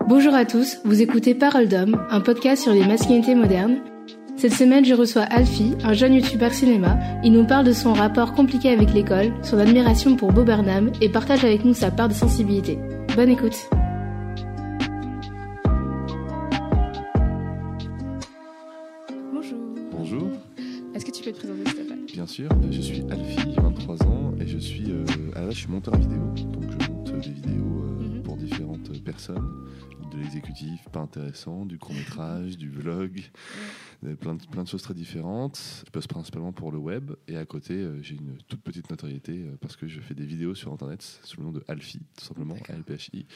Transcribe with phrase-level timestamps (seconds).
[0.00, 3.78] Bonjour à tous, vous écoutez Parole d'homme, un podcast sur les masculinités modernes.
[4.36, 6.98] Cette semaine, je reçois Alfie, un jeune youtubeur cinéma.
[7.22, 11.08] Il nous parle de son rapport compliqué avec l'école, son admiration pour Bob Burnham et
[11.08, 12.78] partage avec nous sa part de sensibilité.
[13.16, 13.70] Bonne écoute.
[30.92, 33.22] Pas intéressant, du court-métrage, du vlog,
[34.04, 35.82] euh, plein, de, plein de choses très différentes.
[35.86, 39.32] Je bosse principalement pour le web, et à côté, euh, j'ai une toute petite notoriété
[39.32, 42.24] euh, parce que je fais des vidéos sur Internet sous le nom de Alfie, tout
[42.24, 42.54] simplement.
[42.68, 43.26] A-L-P-H-I.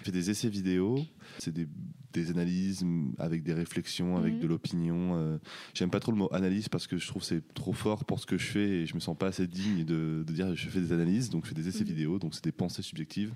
[0.00, 0.98] Je fais des essais vidéo,
[1.38, 1.66] c'est des,
[2.12, 2.84] des analyses
[3.18, 4.40] avec des réflexions, avec Mhm.
[4.40, 5.40] de l'opinion.
[5.74, 8.20] J'aime pas trop le mot analyse parce que je trouve que c'est trop fort pour
[8.20, 10.68] ce que je fais et je me sens pas assez digne de, de dire je
[10.68, 11.90] fais des analyses, donc je fais des essais Mhm.
[11.90, 13.32] vidéo, donc c'est des pensées subjectives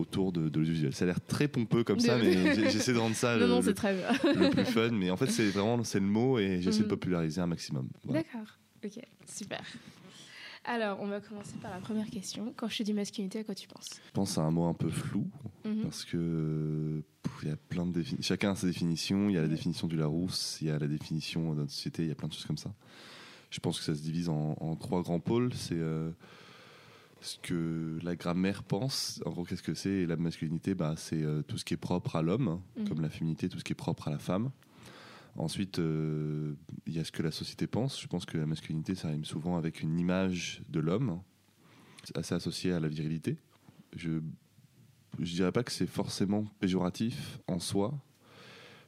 [0.00, 0.92] autour de, de l'audiovisuel.
[0.94, 3.56] Ça a l'air très pompeux comme ça, mais j'essaie de rendre ça Non, le, non,
[3.58, 4.08] le- c'est très bien.
[4.34, 4.90] le plus fun.
[4.90, 6.84] Mais en fait, c'est vraiment c'est le mot et j'essaie Mhm.
[6.84, 7.88] de populariser un maximum.
[8.04, 8.22] Voilà.
[8.22, 8.46] D'accord,
[8.84, 9.62] ok, super.
[10.64, 12.52] Alors, on va commencer par la première question.
[12.54, 13.88] Quand je te dis masculinité, à quoi tu penses?
[14.06, 15.26] Je pense à un mot un peu flou
[15.64, 15.82] Mhm.
[15.82, 17.02] parce que
[17.42, 18.22] il y a plein de définitions.
[18.22, 19.30] Chacun a sa définition.
[19.30, 22.02] Il y a la définition du Larousse, il y a la définition de notre société.
[22.02, 22.72] Il y a plein de choses comme ça.
[23.50, 25.52] Je pense que ça se divise en, en trois grands pôles.
[25.54, 26.10] C'est euh,
[27.20, 29.20] ce que la grammaire pense.
[29.26, 32.16] En gros, qu'est-ce que c'est la masculinité, bah, c'est euh, tout ce qui est propre
[32.16, 32.88] à l'homme, Mhm.
[32.88, 34.50] comme la féminité, tout ce qui est propre à la femme.
[35.36, 36.54] Ensuite, euh,
[36.86, 38.00] il y a ce que la société pense.
[38.00, 41.20] Je pense que la masculinité, ça rime souvent avec une image de l'homme,
[42.04, 43.36] C'est assez associée à la virilité.
[43.94, 44.20] Je
[45.18, 47.92] je dirais pas que c'est forcément péjoratif en soi.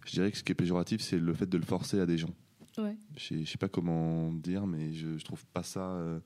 [0.07, 2.17] Je dirais que ce qui est péjoratif, c'est le fait de le forcer à des
[2.17, 2.33] gens.
[2.79, 2.97] Ouais.
[3.17, 5.91] Je je sais pas comment dire, mais je, je trouve pas ça.
[5.91, 6.21] euh,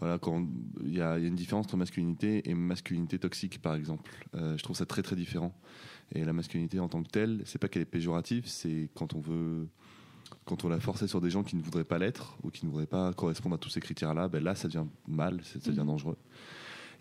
[0.00, 0.46] Voilà, quand
[0.82, 4.10] il y, a il y a une différence entre masculinité et masculinité toxique, par exemple.
[4.34, 5.54] Euh, je trouve ça très très différent.
[6.14, 9.20] Et la masculinité en tant que telle, c'est pas qu'elle est péjorative, c'est quand on
[9.20, 9.68] veut,
[10.46, 12.70] quand on la force sur des gens qui ne voudraient pas l'être ou qui ne
[12.70, 15.86] voudraient pas correspondre à tous ces critères-là, ben là ça devient mal, ça devient Mhm.
[15.86, 16.16] dangereux.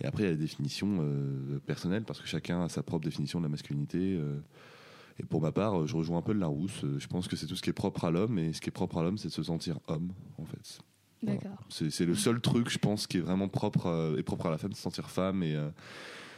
[0.02, 3.06] Et après il y a les définitions euh, personnelles parce que chacun a sa propre
[3.06, 4.18] définition de la masculinité.
[4.20, 4.40] euh,
[5.22, 6.84] et pour ma part, je rejoins un peu le Larousse.
[6.86, 8.70] euh, Je pense que c'est tout ce qui est propre à l'homme, et ce qui
[8.70, 10.80] est propre à l'homme, c'est de se sentir homme, en fait.
[11.22, 11.40] Voilà.
[11.70, 14.52] C'est c'est le seul truc, je pense, qui est vraiment propre, euh, et propre à
[14.52, 15.44] la femme, de se sentir femme.
[15.44, 15.70] Et euh,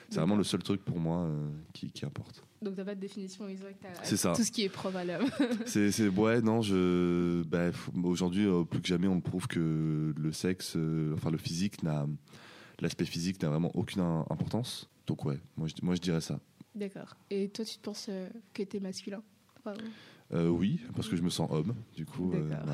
[0.09, 2.43] c'est vraiment le seul truc pour moi euh, qui, qui importe.
[2.61, 4.33] Donc, t'as pas de définition exacte à C'est ça.
[4.33, 5.27] tout ce qui est propre à l'homme.
[5.65, 7.43] C'est c'est- ouais, non, je.
[7.43, 7.71] bah,
[8.03, 10.77] Aujourd'hui, plus que jamais, on me prouve que le sexe,
[11.13, 12.05] enfin le physique, n'a.
[12.79, 14.89] L'aspect physique n'a vraiment aucune im- importance.
[15.07, 16.39] Donc, ouais, moi je, moi je dirais ça.
[16.73, 17.15] D'accord.
[17.29, 18.09] Et toi, tu te penses
[18.53, 19.21] que t'es masculin?
[20.33, 22.31] Euh, oui, parce que je me sens homme, du coup.
[22.33, 22.65] euh, D'accord.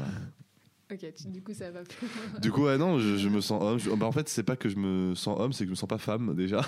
[0.91, 2.07] Ok, tu- du coup, ça va plus.
[2.41, 3.77] Du coup, ouais, non, je, je me sens homme.
[3.79, 5.75] Je- bah, en fait, c'est pas que je me sens homme, c'est que je me
[5.75, 6.61] sens pas femme déjà.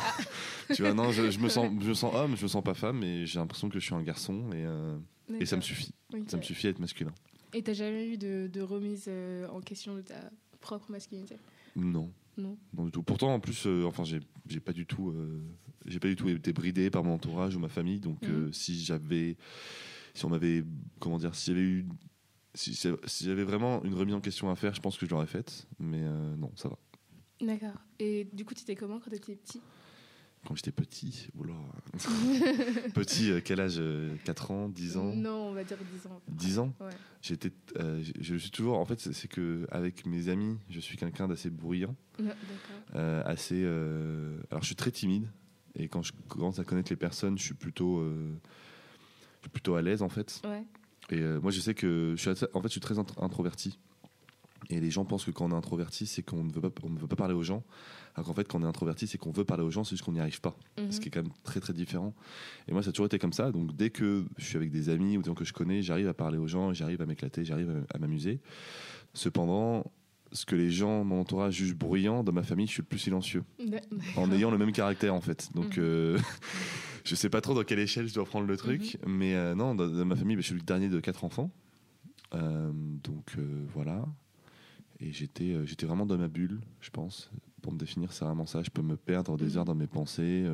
[0.76, 2.74] tu vois, non, je, je me sens, je me sens homme, je me sens pas
[2.74, 4.98] femme, et j'ai l'impression que je suis un garçon, et, euh,
[5.40, 5.94] et ça me suffit.
[6.28, 7.14] Ça me suffit à être masculin.
[7.54, 10.16] Et t'as jamais eu de, de remise euh, en question de ta
[10.60, 11.36] propre masculinité?
[11.76, 12.58] Non, Non.
[12.76, 13.02] non du tout.
[13.04, 15.42] Pourtant, en plus, euh, enfin, j'ai, pas du tout, euh,
[15.86, 18.00] j'ai pas du tout été bridé par mon entourage ou ma famille.
[18.02, 18.54] Donc, euh, Mhm.
[18.54, 19.38] si j'avais,
[20.14, 20.64] si on m'avait,
[21.00, 21.86] comment dire, si j'avais eu,
[22.60, 25.68] si, j'avais vraiment une remise en question à faire, je pense que je l'aurais faite.
[25.80, 26.78] Mais euh, non, ça va.
[27.42, 27.80] D'accord.
[28.00, 29.62] Et du coup, tu étais comment quand t'étais petit?
[30.48, 31.54] Quand j'étais petit, oula.
[32.94, 35.14] petit, euh, quel âge euh, 4 ans, 10 ans?
[35.14, 36.22] Non, on va dire 10 ans.
[36.30, 36.74] 10 ans?
[36.80, 36.90] Ouais.
[37.22, 38.78] J'étais, euh, je- suis toujours.
[38.78, 42.36] En fait, c'est que avec mes amis, je suis quelqu'un d'assez bruyant, D'accord.
[42.96, 43.62] euh, assez.
[43.64, 45.28] euh, alors, je suis très timide
[45.76, 48.34] et quand je commence à connaître les personnes, je suis plutôt, euh,
[49.40, 50.42] je suis plutôt à l'aise en fait.
[50.46, 50.64] Ouais.
[51.12, 53.24] Et euh, moi, je sais que je suis, assez- en fait, je suis très int-
[53.24, 53.80] introverti.
[54.70, 56.90] Et les gens pensent que quand on est introverti, c'est qu'on ne veut pas, on
[56.90, 57.64] ne veut pas parler aux gens.
[58.14, 60.04] Alors qu'en fait, quand on est introverti, c'est qu'on veut parler aux gens, c'est juste
[60.04, 60.92] qu'on n'y arrive pas Mhm.
[60.92, 62.14] ce qui est quand même très très différent.
[62.68, 63.52] Et moi, ça a toujours été comme ça.
[63.52, 66.08] Donc, dès que je suis avec des amis ou des gens que je connais, j'arrive
[66.08, 68.40] à parler aux gens, j'arrive à m'éclater, j'arrive à- m'amuser.
[69.14, 69.86] Cependant,
[70.32, 73.00] ce que les gens, mon entourage, jugent bruyant, dans ma famille, je suis le plus
[73.00, 73.44] silencieux,
[74.18, 75.50] en ayant le même caractère en fait.
[75.56, 75.84] Donc, Mhm.
[75.84, 76.20] euh,
[77.10, 79.74] je sais pas trop dans quelle échelle je dois prendre le truc, mais euh, non,
[79.76, 81.52] dans, dans ma famille, bah, je suis le dernier de quatre enfants.
[82.36, 82.72] Euh,
[83.04, 84.06] donc euh, voilà.
[85.00, 87.32] Et j'étais, j'étais vraiment dans ma bulle, je pense.
[87.62, 88.64] Pour me définir, c'est vraiment ça.
[88.64, 89.58] Je peux me perdre des Mhm.
[89.58, 90.46] heures dans mes pensées.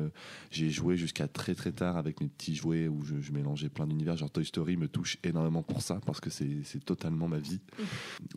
[0.50, 3.86] J'ai joué jusqu'à très très tard avec mes petits jouets où je, je mélangeais plein
[3.86, 4.16] d'univers.
[4.16, 7.60] Genre Toy Story me touche énormément pour ça parce que c'est, totalement ma vie.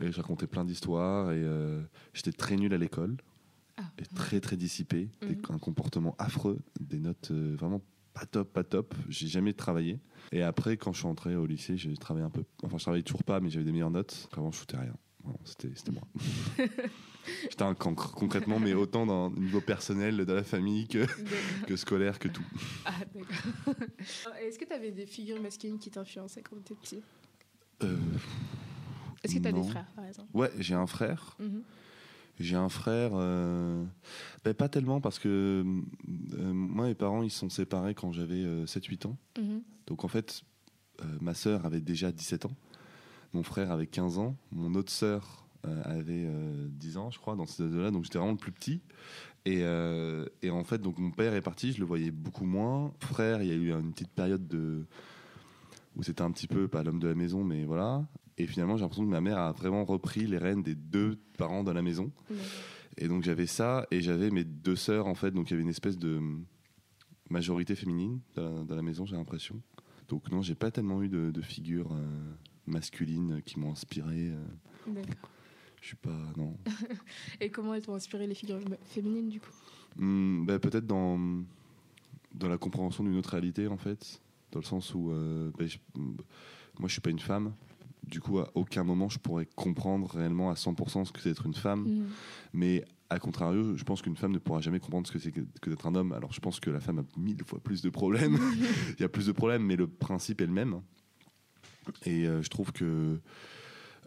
[0.01, 1.43] Et je racontais plein d'histoires et
[2.13, 3.15] j'étais très nul à l'école
[3.77, 3.83] Ah.
[3.99, 5.41] et très très dissipé, des- Mhm.
[5.51, 7.81] un comportement affreux, des notes vraiment
[8.19, 8.93] pas top, pas top.
[9.07, 9.99] J'ai jamais travaillé.
[10.31, 12.43] Et après, quand je suis entré au lycée, j'ai travaillé un peu.
[12.63, 14.27] Enfin, je travaillais toujours pas, mais j'avais des meilleures notes.
[14.35, 14.93] Avant, je foutais rien.
[15.43, 16.03] C'était moi.
[17.43, 21.05] J'étais un cancre, concrètement, mais autant dans le niveau personnel, de la famille que,
[21.67, 22.45] que scolaire, que tout.
[22.85, 23.75] Ah, d'accord.
[24.41, 27.01] Est-ce que tu avais des figures masculines qui t'influençaient quand tu étais petit?
[27.83, 27.97] Euh,
[29.23, 29.61] Est-ce que tu as Non.
[29.61, 30.29] des frères, par exemple?
[30.33, 31.35] Ouais, j'ai un frère.
[31.39, 31.61] Mhm.
[32.39, 33.83] J'ai un frère, euh,
[34.45, 38.65] ben, pas tellement parce que euh, moi, mes parents, ils sont séparés quand j'avais euh,
[38.65, 39.17] 7-8 ans.
[39.37, 39.61] Mhm.
[39.87, 40.43] Donc en fait,
[41.01, 42.55] euh, ma sœur avait déjà 17 ans,
[43.33, 47.35] mon frère avait 15 ans, mon autre sœur euh, avait euh, 10 ans, je crois,
[47.35, 48.81] dans ces deux-là, donc j'étais vraiment le plus petit.
[49.45, 49.63] Et,
[50.43, 52.93] et en fait, donc mon père est parti, je le voyais beaucoup moins.
[52.99, 54.85] Frère, il y a eu une petite période de
[55.95, 58.05] où c'était un petit peu pas l'homme de la maison, mais voilà.
[58.39, 61.63] Et finalement, j'ai l'impression que ma mère a vraiment repris les rênes des deux parents
[61.63, 62.11] de la maison.
[62.97, 65.63] Et donc j'avais ça, et j'avais mes deux sœurs, en fait, donc il y avait
[65.63, 66.19] une espèce de
[67.29, 69.61] majorité féminine dans la, dans la maison, j'ai l'impression.
[70.07, 72.33] Donc non, j'ai pas tellement eu de, de figures euh,
[72.65, 74.29] masculines qui m'ont inspiré.
[74.31, 74.43] euh,
[74.87, 75.29] D'accord.
[75.81, 76.17] je suis pas...
[76.37, 76.57] Non.
[77.41, 79.51] Et comment elles t'ont inspiré les figures féminines, du coup?
[79.97, 81.19] Ben, Peut-être dans,
[82.33, 84.21] dans la compréhension d'une autre réalité, en fait.
[84.51, 85.11] Dans le sens où...
[85.11, 87.53] euh, ben, je- moi, je suis pas une femme.
[88.03, 91.45] Du coup, à aucun moment, je pourrais comprendre réellement à 100% ce que c'est d'être
[91.45, 91.81] une femme.
[91.81, 92.07] Mhm.
[92.53, 95.41] Mais à contrario, je pense qu'une femme ne pourra jamais comprendre ce que c'est que
[95.61, 96.11] que d'être un homme.
[96.11, 98.37] Alors je pense que la femme a mille fois plus de problèmes.
[98.97, 100.81] Il y a plus de problèmes, mais le principe est le même.
[102.05, 103.19] Et euh, je trouve que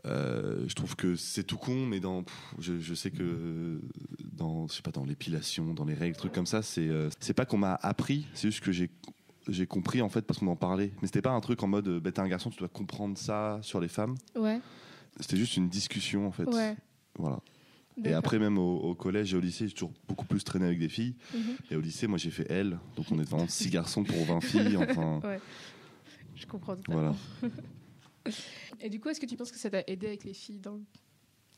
[0.05, 3.81] euh, je trouve que c'est tout con, mais dans pff, je, je sais que
[4.33, 7.35] dans je sais pas dans l'épilation, dans les règles, trucs comme ça, c'est euh, c'est
[7.35, 8.91] pas qu'on m'a appris, c'est juste que j'ai
[9.49, 10.93] j'ai compris en fait parce qu'on en parlait.
[11.01, 13.17] Mais c'était pas un truc en mode euh, bah, t'es un garçon, tu dois comprendre
[13.19, 14.15] ça sur les femmes.
[14.37, 14.61] Ouais.
[15.21, 16.45] C'était juste une discussion en fait.
[16.45, 16.77] Ouais.
[17.19, 17.41] Voilà.
[18.05, 20.79] Et après, même au, au collège et au lycée, j'ai toujours beaucoup plus traîné avec
[20.79, 21.15] des filles.
[21.35, 21.57] Mhm.
[21.71, 22.79] Et au lycée, moi, j'ai fait L.
[22.97, 24.77] Donc, on est vraiment 6 garçons pour 20 filles.
[24.79, 25.39] Enfin, Ouais.
[26.35, 27.15] Je comprends totalement.
[27.43, 27.55] voilà.
[28.81, 30.79] Et du coup, est-ce que tu penses que ça t'a aidé avec les filles dans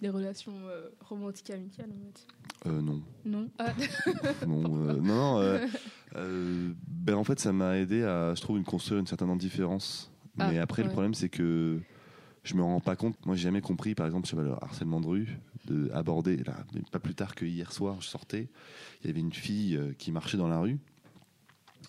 [0.05, 2.27] les relations euh, romantiques et amicales en fait
[2.69, 3.03] Euh, non.
[3.25, 3.73] Non ah,
[4.47, 5.39] Non, euh, non, non.
[6.17, 10.13] euh, ben, en fait, ça m'a aidé à, je trouve, une construire une certaine indifférence.
[10.39, 10.89] Ah, Mais après, ouais.
[10.89, 11.81] le problème, c'est que
[12.43, 13.17] je me rends pas compte.
[13.25, 16.37] Moi, j'ai jamais compris, par exemple, sur le harcèlement de rue, de aborder.
[16.37, 16.55] Là,
[16.93, 18.49] pas plus tard que hier soir, je sortais.
[19.03, 20.79] Il y avait une fille qui marchait dans la rue.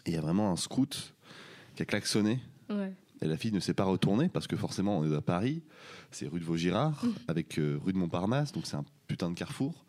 [0.06, 1.14] Et il y a vraiment un scout
[1.76, 2.40] qui a klaxonné.
[2.70, 2.94] Ouais.
[3.22, 5.64] Et la fille ne s'est pas retournée parce que forcément on est à Paris,
[6.12, 7.10] c'est rue de Vaugirard Mm.
[7.28, 9.86] avec euh, rue de Montparnasse, donc c'est un putain de carrefour.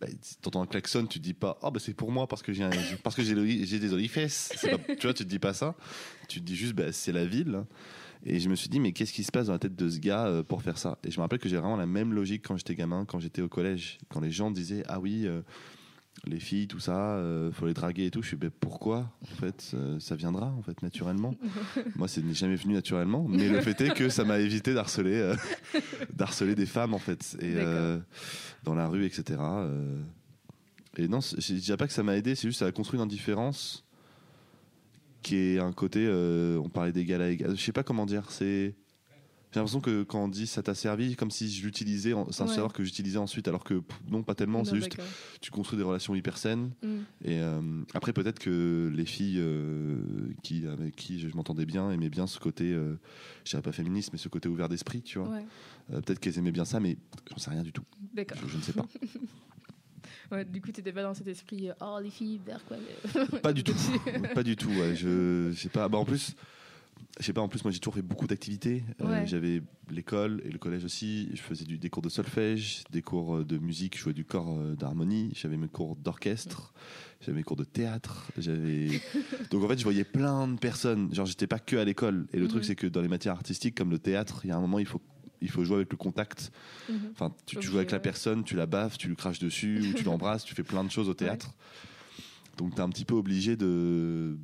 [0.00, 0.06] Bah,
[0.40, 2.66] t'entends un klaxon, tu te dis pas oh bah c'est pour moi parce que j'ai
[3.02, 3.88] parce que des
[4.70, 5.74] pas- tu vois, tu te dis pas ça.
[6.28, 7.64] Tu te dis juste bah c'est la ville.
[8.24, 9.98] Et je me suis dit mais qu'est-ce qui se passe dans la tête de ce
[9.98, 10.98] gars euh, pour faire ça?
[11.04, 13.42] Et je me rappelle que j'ai vraiment la même logique quand j'étais gamin, quand j'étais
[13.42, 15.26] au collège, quand les gens disaient ah oui.
[15.26, 15.42] euh,
[16.24, 18.22] les filles, tout ça, euh, faut les draguer et tout.
[18.22, 21.34] Je suis, ben pourquoi En fait, euh, ça viendra en fait naturellement.
[21.96, 25.16] Moi, c'est n'est jamais venu naturellement, mais le fait est que ça m'a évité d'harceler,
[25.16, 25.36] euh,
[26.12, 27.98] d'harceler des femmes en fait, et euh,
[28.62, 29.40] dans la rue, etc.
[29.40, 30.00] euh.
[30.96, 33.04] Et non, je dirais pas que ça m'a aidé, c'est juste ça a construit une
[33.04, 33.84] indifférence
[35.22, 36.06] qui est un côté.
[36.08, 37.56] on parlait d'égal à égal.
[37.56, 38.30] Je sais pas comment dire.
[38.30, 38.74] C'est
[39.52, 42.46] j'ai l'impression que quand on dit ça t'a servi, comme si je l'utilisais, c'est un
[42.46, 42.54] Ouais.
[42.54, 44.64] savoir que j'utilisais ensuite, alors que non, pas tellement.
[44.64, 44.96] c'est juste
[45.42, 46.70] tu construis des relations hyper saines.
[46.82, 46.86] Mm.
[47.24, 47.60] Et euh,
[47.92, 49.98] après, peut-être que les filles euh,
[50.42, 52.94] qui, avec qui je, je m'entendais bien aimaient bien ce côté, euh,
[53.44, 55.28] je dirais pas féministe, mais ce côté ouvert d'esprit, tu vois.
[55.28, 55.44] Ouais.
[55.92, 56.96] Euh, peut-être qu'elles aimaient bien ça, mais
[57.30, 57.82] j'en sais rien du tout.
[58.14, 58.38] D'accord.
[58.42, 58.86] Je, je ne sais pas.
[60.30, 63.52] Ouais, du coup, t'étais pas dans cet esprit oh les filles vers quoi mais- pas
[63.52, 63.74] du tout.
[64.34, 64.70] pas du tout.
[64.70, 64.96] Ouais.
[64.96, 65.88] Je, je sais pas.
[65.90, 66.34] Bah, en plus.
[67.20, 68.82] Je sais pas, en plus, moi j'ai toujours fait beaucoup d'activités.
[69.00, 69.26] Euh, Ouais.
[69.26, 71.28] J'avais l'école et le collège aussi.
[71.34, 74.24] Je faisais du, des cours de solfège, des cours euh, de musique, je jouais du
[74.24, 75.30] corps euh, d'harmonie.
[75.34, 76.72] J'avais mes cours d'orchestre,
[77.20, 78.30] j'avais mes cours de théâtre.
[78.38, 78.88] J'avais.
[79.50, 81.14] Donc en fait, je voyais plein de personnes.
[81.14, 82.26] Genre, j'étais pas que à l'école.
[82.32, 82.48] Et le Mhm.
[82.48, 84.78] truc, c'est que dans les matières artistiques, comme le théâtre, il y a un moment,
[84.78, 85.00] il faut,
[85.42, 86.50] il faut jouer avec le contact.
[86.88, 86.96] Mhm.
[87.12, 90.04] Enfin, tu, joues avec la personne, tu la baffes, tu lui craches dessus, ou tu
[90.04, 91.52] l'embrasses, tu fais plein de choses au théâtre.
[92.58, 94.36] Donc, tu es un petit peu obligé de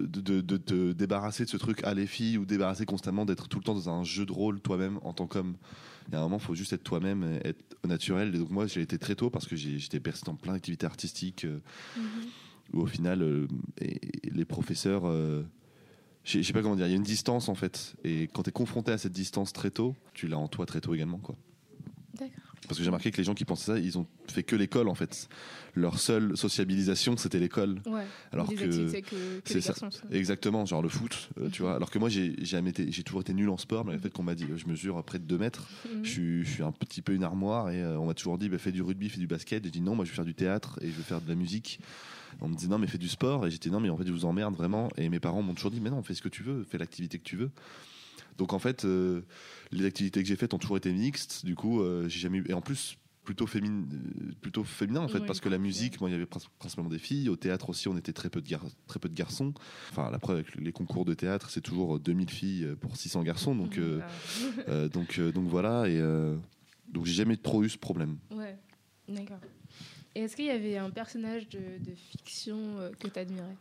[0.00, 3.64] de, te débarrasser de ce truc à les filles ou débarrasser constamment d'être tout le
[3.64, 5.56] temps dans un jeu de rôle toi-même en tant qu'homme.
[6.08, 8.34] Il y a un moment, il faut juste être toi-même, et être au naturel.
[8.34, 11.44] Et donc, moi, j'ai été très tôt parce que j'étais percé dans plein d'activités artistiques
[11.44, 11.60] euh,
[11.96, 12.04] Mhm.
[12.74, 13.46] où, au final, euh,
[13.80, 15.02] et- et les professeurs.
[15.06, 15.42] euh,
[16.24, 17.94] je sais je sais pas comment dire, il y a une distance en fait.
[18.04, 20.80] Et quand tu es confronté à cette distance très tôt, tu l'as en toi très
[20.80, 21.18] tôt également.
[21.18, 21.36] quoi.
[22.14, 22.41] D'accord.
[22.68, 24.88] Parce que j'ai remarqué que les gens qui pensaient ça, ils ont fait que l'école
[24.88, 25.28] en fait.
[25.74, 27.80] Leur seule sociabilisation, c'était l'école.
[27.86, 28.04] Ouais.
[28.30, 29.74] Alors des que que, que c'est les ça.
[30.10, 31.74] Exactement, genre le foot, euh, tu vois.
[31.74, 34.10] Alors que moi, j'ai jamais été, j'ai toujours été nul en sport, mais le fait
[34.10, 36.04] qu'on m'a dit, euh, je mesure près de 2 mètres, Mhm.
[36.04, 38.48] je, suis, je suis un petit peu une armoire, et euh, on m'a toujours dit,
[38.48, 39.64] bah, fais du rugby, fais du basket.
[39.64, 41.34] J'ai dit non, moi je veux faire du théâtre et je veux faire de la
[41.34, 41.80] musique.
[42.40, 44.12] On me disait non, mais fais du sport, et j'étais non, mais en fait, je
[44.12, 44.88] vous emmerde vraiment.
[44.96, 47.18] Et mes parents m'ont toujours dit, mais non, fais ce que tu veux, fais l'activité
[47.18, 47.50] que tu veux.
[48.38, 49.22] Donc en fait, euh,
[49.70, 51.44] les activités que j'ai faites ont toujours été mixtes.
[51.44, 52.44] Du coup, euh, j'ai jamais eu.
[52.48, 56.00] Et en plus, plutôt, féminin, euh, plutôt féminin en fait, Oui, parce que la musique,
[56.00, 57.28] moi, il y avait prin- principalement des filles.
[57.28, 59.52] Au théâtre aussi, on était très peu de, gar- très peu de garçons.
[59.90, 63.54] Enfin, la preuve avec les concours de théâtre, c'est toujours 2000 filles pour 600 garçons.
[63.54, 64.08] Donc, euh, Ah.
[64.68, 65.88] euh, donc, euh, donc voilà.
[65.88, 66.00] Et
[66.88, 68.18] donc j'ai jamais trop eu ce problème.
[68.34, 68.58] Ouais,
[69.08, 69.40] d'accord.
[70.14, 72.58] Et est-ce qu'il y avait un personnage de, de fiction
[72.98, 73.56] que tu admirais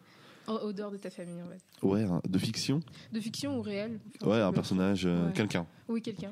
[0.52, 2.82] au, dehors de ta famille, en fait Ouais, de fiction.
[3.12, 5.34] De fiction ou réel Ouais, un personnage, euh, Ouais.
[5.34, 5.66] quelqu'un.
[5.88, 6.32] Oui, quelqu'un.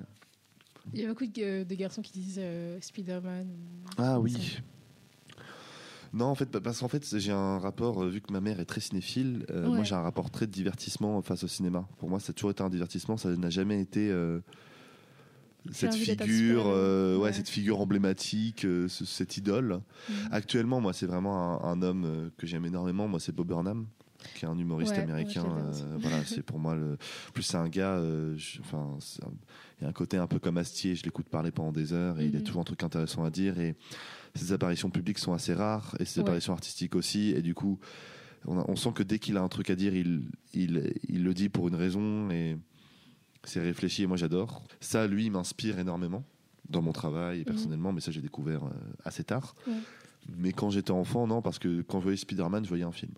[0.93, 3.47] Il y a beaucoup de, de garçons qui disent euh, Spider-Man.
[3.97, 4.31] Ah oui.
[4.33, 5.43] ça.
[6.11, 8.65] Non, en fait, parce qu'en fait, j'ai un rapport, euh, vu que ma mère est
[8.65, 9.75] très cinéphile, euh, Ouais.
[9.75, 11.88] moi j'ai un rapport très de divertissement face au cinéma.
[11.99, 14.11] Pour moi, ça a toujours été un divertissement, ça n'a jamais été
[15.71, 17.33] cette figure, euh, ouais, Ouais.
[17.33, 19.81] cette figure emblématique, euh, ce- cette idole.
[20.09, 20.15] Mhm.
[20.31, 23.07] Actuellement, moi, c'est vraiment un, un homme euh, que j'aime énormément.
[23.07, 23.85] Moi, c'est Bob Burnham,
[24.35, 25.45] qui est un humoriste Ouais, américain.
[25.45, 26.97] euh, voilà, c'est pour moi le.
[27.33, 27.95] Plus c'est un gars.
[27.97, 29.31] euh, je- Enfin, un-
[29.79, 30.95] il y a un côté un peu comme Astier.
[30.95, 32.45] Je l'écoute parler pendant des heures et il a Mhm.
[32.45, 33.75] toujours un truc intéressant à dire et
[34.35, 36.25] ses apparitions publiques sont assez rares et ses Ouais.
[36.25, 37.29] apparitions artistiques aussi.
[37.31, 37.79] Et du coup,
[38.45, 41.23] on, a- on sent que dès qu'il a un truc à dire, il, il, il
[41.23, 42.57] le dit pour une raison et
[43.43, 44.03] c'est réfléchi.
[44.03, 44.63] Et moi, j'adore.
[44.81, 46.23] Ça, lui, il m'inspire énormément
[46.69, 48.69] dans mon travail et personnellement, mais ça, j'ai découvert euh,
[49.05, 49.55] assez tard.
[49.65, 49.73] Mhm.
[49.73, 49.79] Ouais.
[50.38, 53.13] Mais quand j'étais enfant, non, parce que quand je voyais Spider-Man, je voyais un film.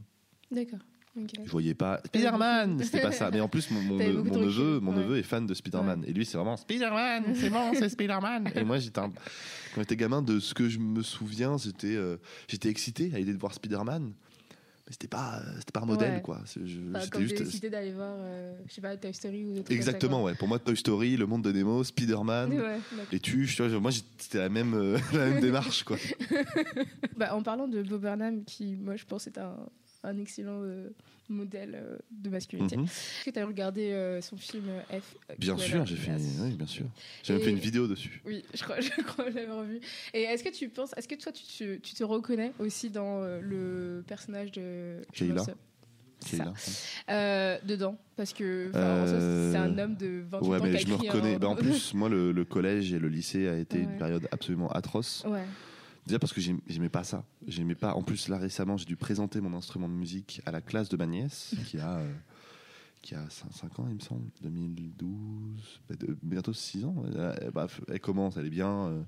[0.51, 0.79] D'accord.
[1.17, 1.29] ok.
[1.46, 3.29] Je voyais pas Spider-Man, c'était pas ça.
[3.31, 4.98] Mais en plus, mon, neveu, mon ouais.
[4.98, 6.03] neveu est fan de Spider-Man.
[6.08, 8.51] Et lui, c'est vraiment Spider-Man, c'est bon, c'est Spider-Man.
[8.55, 9.10] Et moi, j'étais un-
[9.74, 12.17] quand j'étais gamin, de ce que je me souviens, j'étais euh,
[12.48, 14.12] j'étais excité à l'idée de voir Spider-Man.
[14.88, 16.22] Mais c'était pas, euh, c'était pas un modèle, Ouais.
[16.22, 16.41] quoi.
[16.55, 17.38] Je- Enfin, j'ai juste.
[17.43, 20.34] décidé d'aller voir, euh, je sais pas, Toy Story ou trucs Exactement, comme ouais.
[20.34, 22.51] Pour moi, Toy Story, Le Monde de Nemo, ça, Spider-Man.
[23.12, 25.98] Les tuches, tu vois, moi c'était la même, euh, la même démarche quoi.
[27.15, 29.55] Bah, en parlant de Bob Burnham, qui, moi, je pense, est un,
[30.03, 30.89] un excellent euh,
[31.29, 32.75] modèle euh, de masculinité.
[32.77, 32.86] Mhm.
[32.86, 36.17] Est-ce que tu as regardé euh, son film F Bien sûr, là- j'ai fait, là-
[36.41, 36.86] oui, bien sûr.
[37.24, 38.22] J'ai même fait une vidéo dessus.
[38.25, 39.79] Oui, je crois, je crois l'avoir vu.
[40.13, 43.22] Et est-ce que tu penses, est-ce que toi, tu te, tu te reconnais aussi dans
[43.41, 45.46] le personnage de C'est ça.
[46.29, 46.53] Kayla.
[47.10, 50.79] Euh, dedans, parce que Euh, c'est un homme de 28 Ouais, ans mais qui a
[50.79, 51.39] je me écrit un- reconnais.
[51.39, 53.84] Bah, en plus, moi, le, le collège et le lycée a été Ouais.
[53.86, 55.24] une période absolument atroce.
[55.27, 55.43] Ouais.
[56.08, 57.24] Déjà parce que j'aim- j'aimais pas ça.
[57.48, 57.93] J'aimais pas.
[57.93, 60.98] En plus, là récemment, j'ai dû présenter mon instrument de musique à la classe de
[60.98, 62.12] ma nièce, qui a, euh,
[63.01, 66.96] qui a 5, ans, il me semble, 2012, bah, de- bientôt 6 ans.
[66.98, 67.10] ouais.
[67.15, 68.88] Euh, bah, elle commence, elle est bien.
[68.88, 69.01] euh,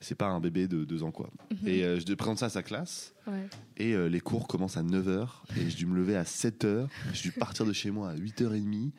[0.00, 1.28] c'est pas un bébé de 2 ans, quoi.
[1.50, 1.58] Mhm.
[1.68, 3.14] Et euh, je présente ça à sa classe.
[3.26, 3.48] Ouais.
[3.76, 6.86] Et euh, les cours commencent à 9h et j'ai dû me lever à 7h.
[7.12, 8.92] J'ai dû partir de chez moi à 8h30.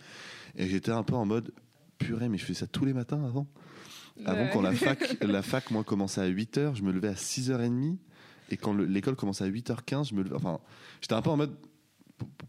[0.58, 1.54] Et j'étais un peu en mode
[2.00, 3.48] purée, mais je fais ça tous les matins avant.
[4.26, 7.98] Avant quand la fac, la fac, moi, commençait à 8h, je me levais à 6h30.
[8.52, 10.36] Et quand le- l'école commençait à 8h15, je me levais.
[10.36, 10.60] Enfin,
[11.02, 11.56] j'étais un peu en mode.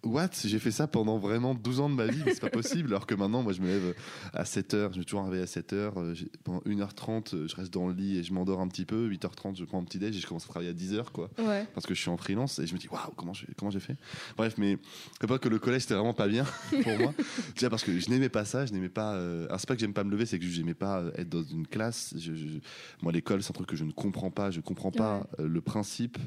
[0.02, 0.30] What?
[0.44, 2.88] J'ai fait ça pendant vraiment 12 ans de ma vie, mais c'est pas possible.
[2.90, 3.94] Alors que maintenant, moi, je me lève
[4.32, 5.92] à 7h, je me suis toujours réveillé à 7h.
[5.98, 9.08] euh, Pendant 1h30, euh, je reste dans le lit et je m'endors un petit peu.
[9.10, 11.66] 8h30, je prends un petit déj et je commence à travailler à 10h, quoi Ouais.
[11.74, 13.80] parce que je suis en freelance et je me dis waouh comment j'ai comment j'ai
[13.80, 13.96] fait?
[14.36, 14.78] Bref mais
[15.20, 16.44] c'est pas que le collège c'était vraiment pas bien
[16.82, 17.12] pour moi
[17.54, 19.80] déjà parce que je n'aimais pas ça je n'aimais pas euh, alors c'est pas que
[19.80, 22.58] j'aime pas me lever c'est que j'aimais pas euh, être dans une classe Je- je-
[23.02, 26.18] moi l'école c'est un truc que je ne comprends pas je comprends pas le principe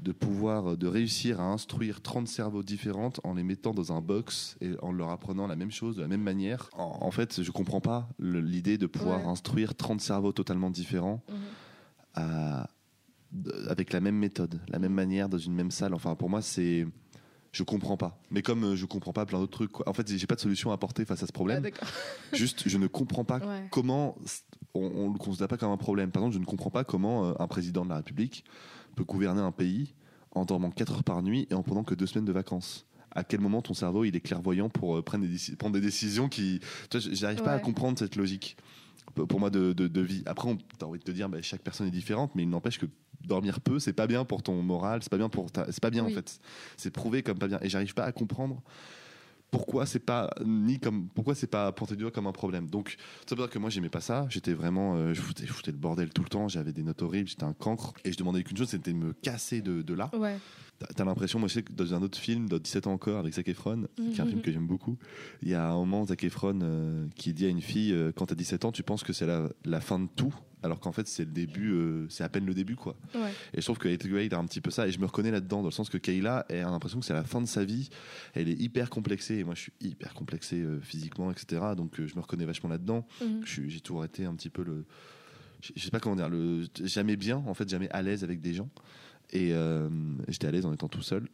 [0.00, 4.00] de pouvoir euh, de réussir à instruire 30 cerveaux différentes en les mettant dans un
[4.00, 7.42] box et en leur apprenant la même chose de la même manière en, en fait
[7.42, 9.30] je comprends pas l'idée de pouvoir Ouais.
[9.30, 11.36] instruire 30 cerveaux totalement différents Mhm.
[12.14, 12.68] à-
[13.32, 15.92] de- avec la même méthode, la même manière, dans une même salle.
[15.92, 16.86] Enfin, pour moi, c'est.
[17.52, 18.18] Je comprends pas.
[18.30, 19.88] Mais comme euh, je comprends pas plein d'autres trucs, quoi.
[19.88, 21.62] en fait, j'ai pas de solution à apporter face à ce Ah, problème.
[21.62, 21.88] d'accord.
[22.32, 23.66] Juste, je ne comprends pas Ouais.
[23.70, 24.16] comment.
[24.74, 26.10] On, on le considère pas comme un problème.
[26.10, 28.44] Par exemple, je ne comprends pas comment euh, un président de la République
[28.98, 29.94] peut gouverner un pays
[30.32, 32.86] en dormant 4 heures par nuit et en prenant que 2 semaines de vacances.
[33.12, 36.28] À quel moment ton cerveau il est clairvoyant pour euh, prendre, des, prendre des décisions
[36.28, 36.60] qui.
[36.92, 38.56] J'arrive pas à comprendre cette logique
[39.14, 40.22] pour moi de, de- de vie.
[40.26, 42.78] Après, on t'as envie de te dire, bah, chaque personne est différente, mais il n'empêche
[42.78, 42.86] que
[43.26, 45.90] dormir peu, c'est pas bien pour ton moral, c'est pas bien pour ta- c'est pas
[45.90, 46.12] bien Oui.
[46.12, 46.38] en fait.
[46.76, 47.58] C'est prouvé comme pas bien.
[47.62, 48.62] Et j'arrive pas à comprendre
[49.50, 52.68] pourquoi c'est pas ni comme pourquoi c'est pas pointé du doigt comme un problème?
[52.68, 54.26] Donc ça veut dire que moi j'aimais pas ça.
[54.28, 56.48] J'étais vraiment, euh, je, foutais, je foutais le bordel tout le temps.
[56.48, 57.28] J'avais des notes horribles.
[57.28, 60.10] J'étais un cancre et je demandais qu'une chose, c'était de me casser de, de là.
[60.14, 60.36] Ouais.
[60.94, 63.34] T'as- l'impression, moi je sais que dans un autre film, dans 17 ans encore, avec
[63.34, 64.96] Zac Efron, qui est un film que j'aime beaucoup,
[65.42, 68.26] il y a un moment, Zac Efron euh, qui dit à une fille, euh, quand
[68.26, 71.06] t'as 17 ans, tu penses que c'est la, la fin de tout, alors qu'en fait
[71.06, 72.96] c'est le début, euh, c'est à peine le début quoi.
[73.14, 73.30] Ouais.
[73.54, 75.30] Et je trouve que Hathaway il a un petit peu ça, et je me reconnais
[75.30, 77.64] là-dedans, dans le sens que Kayla elle a l'impression que c'est la fin de sa
[77.64, 77.88] vie,
[78.34, 81.62] elle est hyper complexée, et moi je suis hyper complexé euh, physiquement, etc.
[81.76, 83.06] Donc euh, je me reconnais vachement là-dedans.
[83.20, 83.42] Mhm.
[83.44, 84.84] J'ai toujours été un petit peu le.
[85.74, 88.54] Je sais pas comment dire, le, jamais bien, en fait, jamais à l'aise avec des
[88.54, 88.68] gens.
[89.32, 89.52] Et
[90.28, 91.28] j'étais à l'aise en étant tout seul.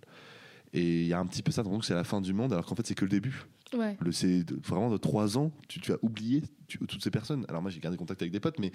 [0.72, 2.66] Et il y a un petit peu ça, donc c'est la fin du monde, alors
[2.66, 3.44] qu'en fait c'est que le début.
[3.76, 3.96] Ouais.
[4.00, 7.44] Le, c'est vraiment de trois ans, tu, tu as oublié tu- toutes ces personnes.
[7.48, 8.72] Alors moi j'ai gardé contact avec des potes, mais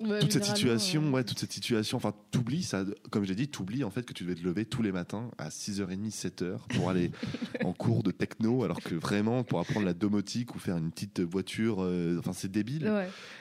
[0.00, 3.46] Ouais, toute cette situation, ouais, toute cette situation, enfin, t'oublies ça, comme je l'ai dit,
[3.46, 6.90] t'oublies en fait que tu devais te lever tous les matins à 6h30, 7h pour
[6.90, 7.12] aller
[7.64, 11.20] en cours de techno, alors que vraiment, pour apprendre la domotique ou faire une petite
[11.20, 12.86] voiture, euh, enfin, c'est débile.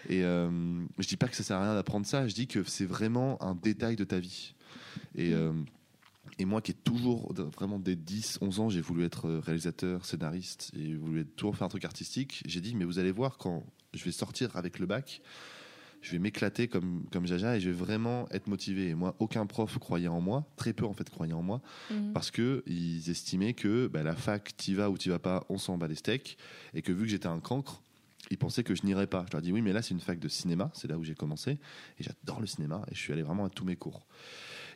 [0.09, 0.47] Et euh,
[0.99, 3.41] je dis pas que ça sert à rien d'apprendre ça, je dis que c'est vraiment
[3.41, 4.53] un détail de ta vie.
[5.15, 5.53] Et, euh,
[6.39, 10.05] et moi qui ai toujours, vraiment dès 10, 11 ans, j'ai voulu être euh, réalisateur,
[10.05, 13.37] scénariste, et voulu être- toujours faire un truc artistique, j'ai dit, mais vous allez voir,
[13.37, 13.63] quand
[13.93, 15.21] je vais sortir avec le bac,
[16.01, 18.89] je vais m'éclater comme, comme Jaja et je vais vraiment être motivé.
[18.89, 21.61] Et moi, aucun prof croyait en moi, très peu en fait croyait en moi,
[21.91, 22.11] Mhm.
[22.11, 25.57] parce que ils estimaient que bah, la fac, t'y vas ou t'y vas pas, on
[25.57, 26.37] s'en bat les steaks,
[26.73, 27.81] et que vu que j'étais un cancre,
[28.31, 29.23] ils pensaient que je n'irais pas.
[29.27, 31.15] Je leur dis oui, mais là c'est une fac de cinéma, c'est là où j'ai
[31.15, 34.05] commencé, et j'adore le cinéma, et je suis allé vraiment à tous mes cours.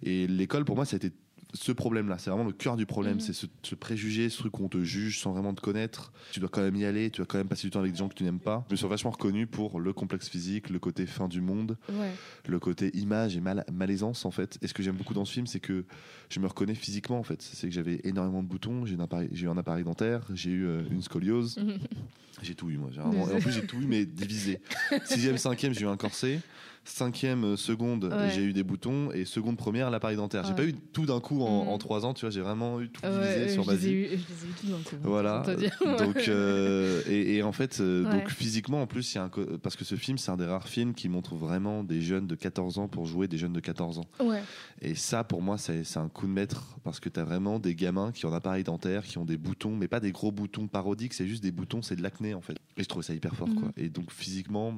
[0.04, 1.12] Et l'école pour moi, ça a été
[1.54, 3.20] ce problème-là, c'est vraiment le cœur du problème, Mhm.
[3.22, 6.12] c'est ce, ce préjugé, ce truc où on te juge sans vraiment te connaître.
[6.32, 7.98] Tu dois quand même y aller, tu dois quand même passer du temps avec des
[7.98, 8.66] gens que tu n'aimes pas.
[8.68, 12.12] Je me suis vachement reconnu pour le complexe physique, le côté fin du monde, Ouais.
[12.48, 14.58] le côté image et mal- malaisance en fait.
[14.62, 15.86] Et ce que j'aime beaucoup dans ce film, c'est que
[16.30, 17.42] je me reconnais physiquement en fait.
[17.42, 21.01] C'est que j'avais énormément de boutons, j'ai eu un appareil dentaire, j'ai eu euh, une
[21.01, 21.77] scoliose, Mhm.
[22.44, 22.89] j'ai tout eu moi.
[22.92, 24.60] J'ai vraiment- et en plus j'ai tout eu mais divisé.
[25.06, 26.42] Sixième, cinquième, j'ai eu un corset.
[26.86, 28.30] Cinquième, euh, seconde, Ouais.
[28.34, 30.44] j'ai eu des boutons et seconde, première, l'appareil dentaire.
[30.46, 30.56] J'ai Ouais.
[30.56, 31.70] pas eu tout d'un coup en, Mhm.
[31.70, 32.29] en trois ans, tu vois.
[32.29, 33.96] J'ai vraiment eu tout divisé ouais, sur je ma les ai vie.
[33.96, 34.96] eu, je les ai eu tous dans le coup.
[35.03, 35.44] Voilà.
[35.58, 35.77] dire.
[35.98, 38.12] Donc euh, et, et en fait, euh, Ouais.
[38.12, 39.29] donc physiquement en plus, y a un
[39.62, 42.36] parce que ce film, c'est un des rares films qui montre vraiment des jeunes de
[42.36, 44.06] 14 ans pour jouer des jeunes de 14 ans.
[44.20, 44.41] Ouais.
[44.82, 47.75] Et ça, pour moi, c'est un coup de maître parce que tu as vraiment des
[47.75, 50.67] gamins qui ont un appareil dentaire, qui ont des boutons, mais pas des gros boutons
[50.67, 52.58] parodiques, c'est juste des boutons, c'est de l'acné en fait.
[52.77, 53.56] Et je trouve ça hyper fort, Mhm.
[53.60, 53.72] quoi.
[53.77, 54.74] Et donc physiquement,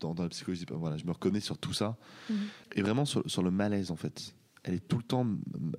[0.00, 1.96] dans, dans la psychologie, voilà, je me reconnais sur tout ça.
[2.30, 2.36] Mhm.
[2.76, 4.34] Et vraiment sur, sur le malaise en fait.
[4.66, 5.26] Elle est tout le temps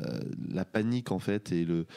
[0.01, 1.87] euh, la panique en fait et le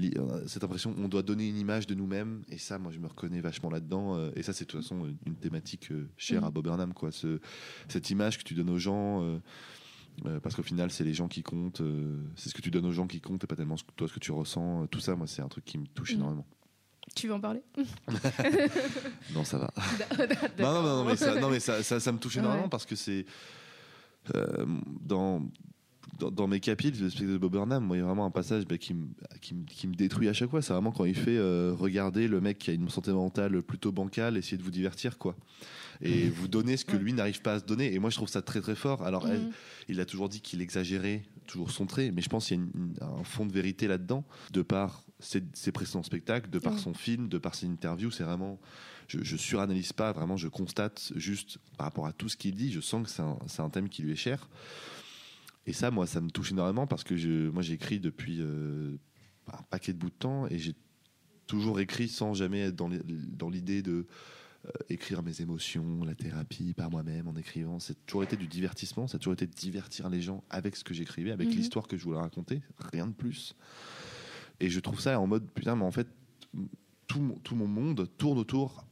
[0.00, 3.06] euh, cette impression on doit donner une image de nous-mêmes et ça moi je me
[3.06, 6.50] reconnais vachement là-dedans euh, et ça c'est de toute façon une thématique euh, chère à
[6.50, 7.38] Bob Burnham quoi ce,
[7.88, 9.38] cette image que tu donnes aux gens
[10.42, 11.82] parce qu'au final c'est les gens qui comptent
[12.34, 14.08] c'est ce que tu donnes aux gens qui comptent et pas tellement ce que- toi
[14.08, 16.16] ce que tu ressens tout ça moi c'est un truc qui me touche Mhm.
[16.18, 16.46] énormément.
[17.14, 17.62] Tu veux en parler?
[19.34, 19.70] Non ça va.
[20.58, 22.68] Non, non, non, non, mais ça, non, mais ça, ça, ça me touche énormément Ouais.
[22.70, 23.24] parce que c'est
[24.34, 24.66] euh,
[25.00, 25.42] dans,
[26.18, 28.30] dans dans mes capitales le spectacle de Bob Burnham, moi il y a vraiment un
[28.30, 29.06] passage bah, qui, me,
[29.40, 30.62] qui, me, qui me détruit à chaque fois.
[30.62, 33.92] C'est vraiment quand il fait euh, regarder le mec qui a une santé mentale plutôt
[33.92, 35.36] bancale, essayer de vous divertir quoi,
[36.00, 37.02] et vous donner ce que Ouais.
[37.02, 37.92] lui n'arrive pas à se donner.
[37.94, 39.02] Et moi je trouve ça très très fort.
[39.02, 39.50] Alors elle, Mhm.
[39.88, 42.62] il a toujours dit qu'il exagérait, toujours son trait, mais je pense qu'il y a
[42.62, 46.78] une- une- un fond de vérité là-dedans, de par ses, ses précédents spectacles, de par
[46.78, 48.10] son film, de par ses interviews.
[48.12, 48.58] C'est vraiment,
[49.08, 52.70] je, je suranalyse pas, vraiment, je constate juste par rapport à tout ce qu'il dit,
[52.70, 54.48] je sens que c'est un, c'est un thème qui lui est cher.
[55.68, 58.96] Et ça, moi, ça me touche énormément parce que je, moi, j'écris depuis euh,
[59.52, 60.74] un paquet de bout de temps et j'ai
[61.46, 64.06] toujours écrit sans jamais être dans l'idée de
[64.64, 67.80] euh, écrire mes émotions, la thérapie par moi-même en écrivant.
[67.80, 70.84] C'est toujours été du divertissement, ça a toujours été de divertir les gens avec ce
[70.84, 71.56] que j'écrivais, avec Mhm.
[71.56, 73.54] l'histoire que je voulais raconter, rien de plus.
[74.60, 76.08] Et je trouve ça en mode putain, mais en fait,
[77.06, 78.86] tout, tout mon monde tourne autour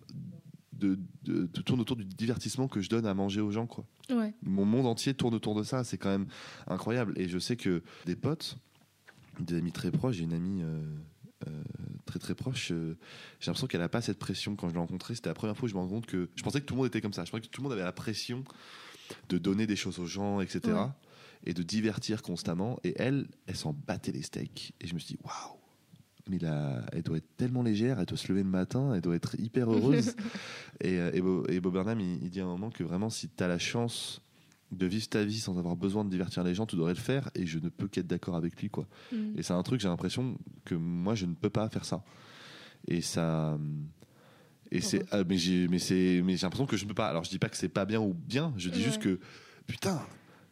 [0.79, 3.85] de, de- de- tourne autour du divertissement que je donne à manger aux gens, quoi.
[4.11, 4.35] Ouais.
[4.43, 6.27] Mon monde entier tourne autour de ça, c'est quand même
[6.67, 7.13] incroyable.
[7.17, 8.59] Et je sais que des potes,
[9.41, 10.81] des amis très proches, j'ai une amie euh,
[11.49, 11.63] euh,
[12.07, 12.97] très très proche, euh,
[13.41, 15.15] j'ai l'impression qu'elle n'a pas cette pression quand je l'ai rencontrée.
[15.15, 16.79] C'était la première fois que je me rends compte que je pensais que tout le
[16.79, 17.25] monde était comme ça.
[17.25, 18.45] Je pensais que tout le monde avait la pression
[19.29, 20.61] de donner des choses aux gens, etc.
[20.75, 20.87] Ouais.
[21.45, 22.79] Et de divertir constamment.
[22.83, 24.73] Et elle, elle s'en battait les steaks.
[24.81, 25.59] Et je me suis dit, waouh!
[26.29, 26.39] Mais
[26.93, 29.71] elle doit être tellement légère, elle doit se lever le matin, elle doit être hyper
[29.73, 30.15] heureuse.
[30.81, 33.11] et, euh, et, Bo- et Bob Burnham, il, il dit à un moment que vraiment,
[33.11, 34.21] si tu as la chance
[34.73, 37.31] de vivre ta vie sans avoir besoin de divertir les gens, tu devrais le faire.
[37.37, 38.89] Et je ne peux qu'être d'accord avec lui, quoi.
[39.13, 39.35] Mhm.
[39.37, 42.03] Et c'est un truc, j'ai l'impression que moi, je ne peux pas faire ça.
[42.89, 43.57] Et ça.
[44.73, 47.07] Et c'est, ah, mais j'ai, mais c'est, mais j'ai l'impression que je ne peux pas.
[47.07, 48.53] Alors, je dis pas que c'est pas bien ou bien.
[48.57, 48.85] Je dis Ouais.
[48.85, 49.21] juste que,
[49.69, 50.03] putain,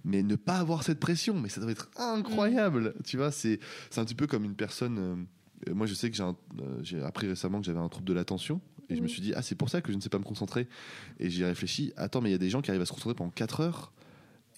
[0.05, 2.95] mais ne pas avoir cette pression, mais ça doit être incroyable.
[3.05, 3.59] Tu vois, c'est,
[3.91, 5.27] c'est un petit peu comme une personne.
[5.73, 6.33] Moi, je sais que j'ai, euh,
[6.83, 8.61] j'ai appris récemment que j'avais un trouble de l'attention.
[8.91, 10.25] Et je me suis dit, ah, c'est pour ça que je ne sais pas me
[10.25, 10.69] concentrer.
[11.19, 11.93] Et j'y réfléchi.
[11.97, 13.93] Attends, mais il y a des gens qui arrivent à se concentrer pendant 4 heures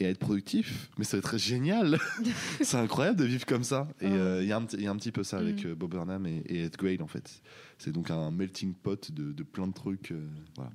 [0.00, 0.90] et à être productifs.
[0.98, 1.98] Mais ça va être génial.
[2.60, 3.86] c'est incroyable de vivre comme ça.
[4.00, 5.64] Et euh, il y, a un petit- il y a un petit peu ça avec
[5.64, 5.70] Mhm.
[5.70, 7.40] euh, Bob Burnham et, et Ed Grade, en fait.
[7.78, 10.10] C'est donc un melting pot de, de plein de trucs.
[10.10, 10.72] euh, voilà.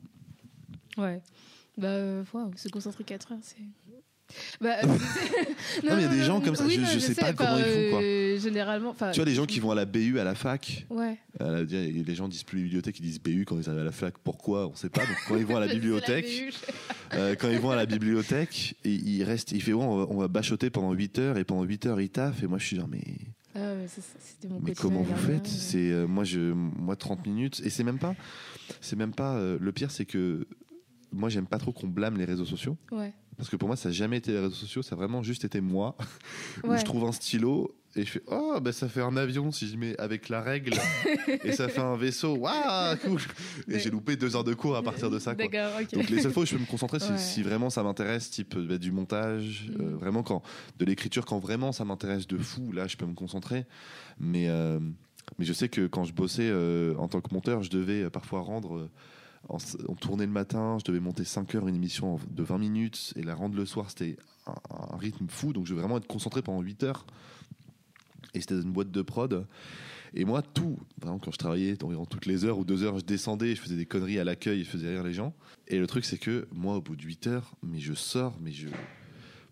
[0.97, 1.21] Ouais.
[1.77, 2.23] Bah,
[2.55, 3.57] se concentrer 4 heures, c'est.
[4.59, 4.89] Bah, Non,
[5.83, 7.89] mais il y a des gens comme ça, je- je sais pas comment ils font,
[7.91, 8.01] quoi.
[8.01, 8.93] euh, généralement.
[9.11, 11.17] Tu vois, les gens qui vont à la BU à la fac, Ouais.
[11.41, 13.91] euh, les gens disent plus les bibliothèques, ils disent BU quand ils arrivent à la
[13.91, 14.15] fac.
[14.23, 14.67] Pourquoi?
[14.67, 15.01] On sait pas.
[15.01, 16.25] Donc quand ils vont à la bibliothèque,
[17.11, 17.17] la.
[17.17, 20.17] Euh, quand ils vont à la bibliothèque, et ils restent, il fait on va, on
[20.17, 22.75] va bachoter pendant 8 heures et pendant 8 heures ils taffent et moi je suis
[22.77, 23.01] genre mais
[23.55, 25.47] Ah mais mon comment vous faites?
[25.47, 28.15] C'est euh, moi je moi 30 minutes et c'est même pas
[28.79, 30.47] c'est même pas euh, le pire c'est que
[31.11, 33.11] moi j'aime pas trop qu'on blâme les réseaux sociaux Ouais.
[33.41, 35.43] Parce que pour moi ça n'a jamais été les réseaux sociaux, ça a vraiment juste
[35.45, 35.95] été moi
[36.63, 36.77] où Ouais.
[36.77, 39.75] je trouve un stylo et je fais oh bah ça fait un avion si je
[39.77, 40.73] mets avec la règle
[41.43, 43.19] et ça fait un vaisseau waouh cool
[43.67, 45.45] et j'ai loupé deux heures de cours à partir de ça quoi.
[45.91, 47.17] Donc les seules fois où je peux me concentrer, Ouais.
[47.17, 49.95] si vraiment ça m'intéresse, type bah, du montage, euh, Mhm.
[49.97, 50.43] vraiment quand
[50.77, 53.65] de l'écriture, quand vraiment ça m'intéresse de fou, là je peux me concentrer.
[54.19, 54.79] Mais euh,
[55.39, 58.41] mais je sais que quand je bossais euh, en tant que monteur, je devais parfois
[58.41, 58.87] rendre.
[59.49, 63.23] On tournait le matin, je devais monter 5 heures une émission de 20 minutes et
[63.23, 65.53] la rendre le soir, c'était un, rythme fou.
[65.53, 67.05] Donc je devais vraiment être concentré pendant 8 heures.
[68.33, 69.45] Et c'était une boîte de prod.
[70.13, 73.05] Et moi, tout, vraiment, quand je travaillais environ toutes les heures ou deux heures, je
[73.05, 75.33] descendais, je faisais des conneries à l'accueil, je faisais rire les gens.
[75.67, 78.51] Et le truc, c'est que moi, au bout de 8 heures, mais je sors, mais
[78.51, 78.67] je.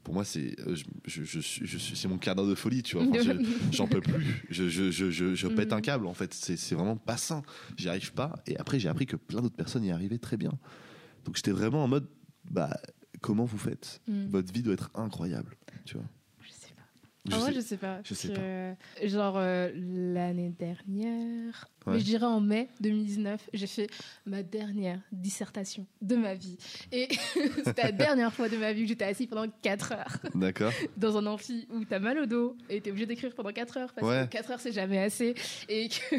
[0.10, 2.82] Pour moi, c'est euh, je, je, je suis- je suis- c'est mon cadre de folie,
[2.82, 3.06] tu vois.
[3.12, 3.38] Enfin,
[3.72, 4.44] J'en peux plus.
[4.50, 6.34] Je, je, je, je, je pète un câble, en fait.
[6.34, 7.44] C'est c'est vraiment pas sain.
[7.78, 8.34] J'y arrive pas.
[8.48, 10.52] Et après, j'ai appris que plein d'autres personnes y arrivaient très bien.
[11.26, 12.08] Donc, j'étais vraiment en mode,
[12.50, 12.76] bah,
[13.22, 14.02] comment vous faites?
[14.08, 14.30] Mm.
[14.30, 16.08] Votre vie doit être incroyable, tu vois.
[17.26, 17.50] Je sais pas.
[17.52, 18.00] Je sais- je sais pas.
[18.04, 18.30] je sais
[19.02, 21.94] que, Genre, euh, l'année dernière, Ouais.
[21.94, 23.88] mais je dirais en mai 2019, j'ai fait
[24.26, 26.58] ma dernière dissertation de ma vie.
[26.92, 27.08] Et
[27.66, 30.72] c'était la dernière fois de ma vie que j'étais assis pendant 4 heures D'accord.
[30.98, 33.94] dans un amphi où t'as mal au dos et t'es obligé d'écrire pendant 4 heures
[33.94, 34.26] parce Ouais.
[34.28, 35.36] que 4 heures c'est jamais assez
[35.68, 36.16] et que.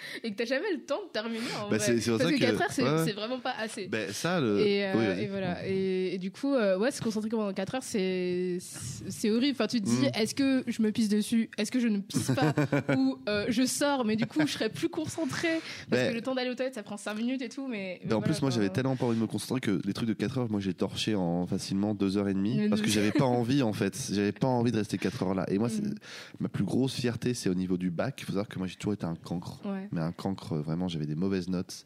[0.24, 1.78] Et que t'as jamais le temps de terminer en Bah, vrai.
[1.80, 3.04] c'est- c'est Parce ça que que- 4 heures, c'est ouais, ouais.
[3.06, 3.86] c'est vraiment pas assez.
[3.86, 4.58] Ben, ça, le.
[4.60, 5.66] Et, euh, oui, et voilà.
[5.66, 9.56] Et, et du coup, euh, ouais, se concentrer pendant 4 heures, c'est c'est horrible.
[9.58, 10.10] Enfin, tu te dis, Mm.
[10.20, 11.50] est-ce que je me pisse dessus?
[11.58, 12.54] Est-ce que je ne pisse pas?
[12.98, 15.60] Ou euh, je sors, mais du coup, je serais plus concentrée
[15.90, 17.66] parce Ben- que le temps d'aller aux toilettes, ça prend 5 minutes et tout.
[17.68, 19.80] Mais, mais Ben, en voilà, plus, moi, j'avais tellement pas envie de me concentrer que
[19.84, 22.68] les trucs de 4 heures, moi, j'ai torché en facilement 2 heures et demie Mais
[22.68, 23.96] parce nous- que j'avais pas envie, en fait.
[24.12, 25.44] J'avais pas envie de rester 4 heures là.
[25.50, 25.94] Et moi, Mhm.
[26.40, 28.16] ma plus grosse fierté, c'est au niveau du bac.
[28.18, 29.60] Il faut savoir que moi, j'ai toujours été un cancre.
[29.64, 29.88] Ouais.
[29.92, 31.84] Mais un cancre, vraiment, j'avais des mauvaises notes.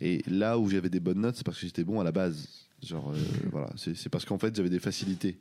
[0.00, 2.48] Et là où j'avais des bonnes notes, c'est parce que j'étais bon à la base.
[2.82, 3.16] Genre, euh,
[3.50, 5.38] voilà, c'est parce qu'en fait, j'avais des facilités.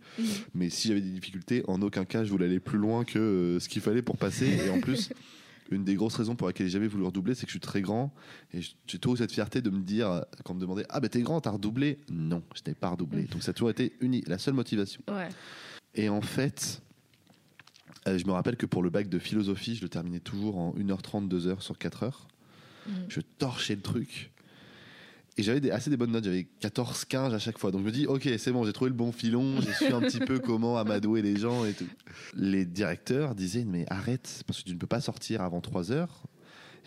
[0.53, 3.59] Mais si j'avais des difficultés, en aucun cas, je voulais aller plus loin que euh,
[3.59, 4.47] ce qu'il fallait pour passer.
[4.65, 5.09] Et en plus,
[5.71, 7.81] une des grosses raisons pour laquelle j'ai jamais voulu redoubler, c'est que je suis très
[7.81, 8.13] grand.
[8.53, 11.09] Et j'ai toujours eu cette fierté de me dire, quand on me demandait Ah, ben
[11.09, 11.99] t'es grand, t'as redoublé?
[12.09, 13.23] Non, je n'ai pas redoublé.
[13.23, 15.01] Donc ça a toujours été uni, la seule motivation.
[15.09, 15.29] Ouais.
[15.93, 16.81] Et en fait,
[18.07, 20.73] euh, je me rappelle que pour le bac de philosophie, je le terminais toujours en
[20.75, 22.27] 1h30, 2h sur 4 heures.
[22.87, 22.93] Mhm.
[23.09, 24.31] Je torchais le truc.
[25.37, 27.71] Et j'avais des- assez des bonnes notes, j'avais 14, 15 à chaque fois.
[27.71, 29.99] Donc je me dis, ok, c'est bon, j'ai trouvé le bon filon, j'ai su un
[29.99, 31.87] petit peu comment amadouer les gens et tout.
[32.35, 36.23] Les directeurs disaient, mais arrête, parce que tu ne peux pas sortir avant 3 heures.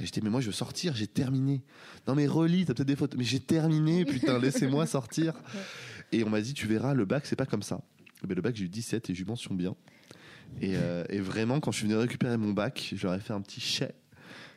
[0.00, 1.60] Et j'étais, mais moi je veux sortir, j'ai terminé.
[2.06, 3.16] Non mais relis, t'as peut-être des fautes.
[3.16, 5.34] Mais j'ai terminé, putain, laissez-moi sortir.
[6.12, 7.82] Et on m'a dit, tu verras, le bac, c'est pas comme ça.
[8.26, 9.74] Ben, le bac, j'ai eu 17 et j'ai eu mention bien.
[10.60, 13.60] Et, euh, et vraiment, quand je suis venu récupérer mon bac, ai fait un petit
[13.60, 13.94] chais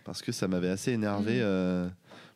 [0.04, 1.36] parce que ça m'avait assez énervé.
[1.36, 1.42] Mhm.
[1.44, 1.90] euh,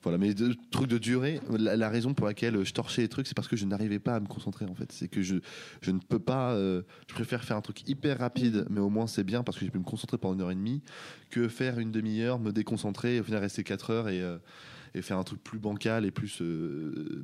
[0.03, 3.25] voilà, mais de, truc de durée, la, la raison pour laquelle je torchais les trucs,
[3.25, 4.91] c'est parce que je n'arrivais pas à me concentrer en fait.
[4.91, 5.37] C'est que je,
[5.81, 6.53] je ne peux pas.
[6.53, 9.65] euh, je préfère faire un truc hyper rapide, mais au moins c'est bien parce que
[9.65, 10.83] je peux me concentrer pendant une heure et demie,
[11.31, 14.37] que faire une demi-heure, me déconcentrer, et au final rester 4 heures et, euh,
[14.93, 16.39] et faire un truc plus bancal et plus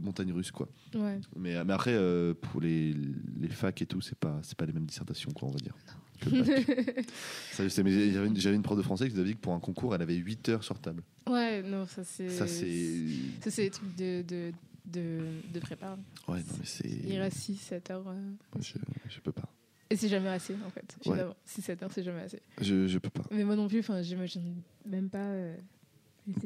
[0.01, 0.67] montagne russe quoi.
[0.95, 1.19] Ouais.
[1.35, 1.95] Mais, mais après,
[2.41, 2.95] pour les,
[3.39, 5.75] les facs et tout, c'est pas, c'est pas les mêmes dissertations, quoi, on va dire.
[6.21, 6.29] Que
[8.39, 10.15] J'avais une, prof de français qui nous avait dit que pour un concours, elle avait
[10.15, 11.03] 8 heures sur table.
[11.29, 12.29] Ouais, non, ça c'est.
[12.29, 13.07] Ça, c'est.
[13.43, 14.51] Ça, c'est des trucs de, de,
[14.85, 15.19] de,
[15.53, 15.97] de prépa.
[16.27, 16.87] Ouais, non, mais c'est.
[16.87, 18.07] Il reste 6, 7 heures.
[18.07, 18.73] euh, je,
[19.09, 19.47] je peux pas.
[19.89, 20.95] Et c'est jamais assez, en fait.
[21.05, 21.13] Ouais.
[21.13, 22.41] Finalement, 6, 7 heures, c'est jamais assez.
[22.61, 23.23] Je, je peux pas.
[23.31, 25.17] Mais moi non plus, j'imagine même pas.
[25.19, 25.55] euh,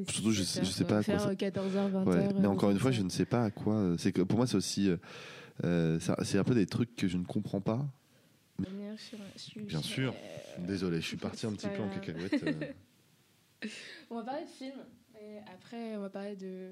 [0.09, 2.03] Surtout, je 6, sais- 7 je sais pas à quoi Faire ça- 14 heures, 20
[2.05, 2.29] Ouais.
[2.39, 3.75] Mais euh, encore une fois, je ne sais pas à quoi.
[3.75, 4.89] euh, C'est que pour moi, c'est aussi.
[4.89, 4.97] euh,
[5.63, 7.85] euh, c'est un peu des trucs que je ne comprends pas.
[8.59, 9.65] Revenir sur un sujet.
[9.65, 10.13] Bien sûr.
[10.59, 12.43] Désolé, je suis parti un petit peu en cacahuète.
[12.43, 13.67] euh.
[14.09, 14.85] On va parler de films.
[15.21, 16.71] Et après, on va parler de,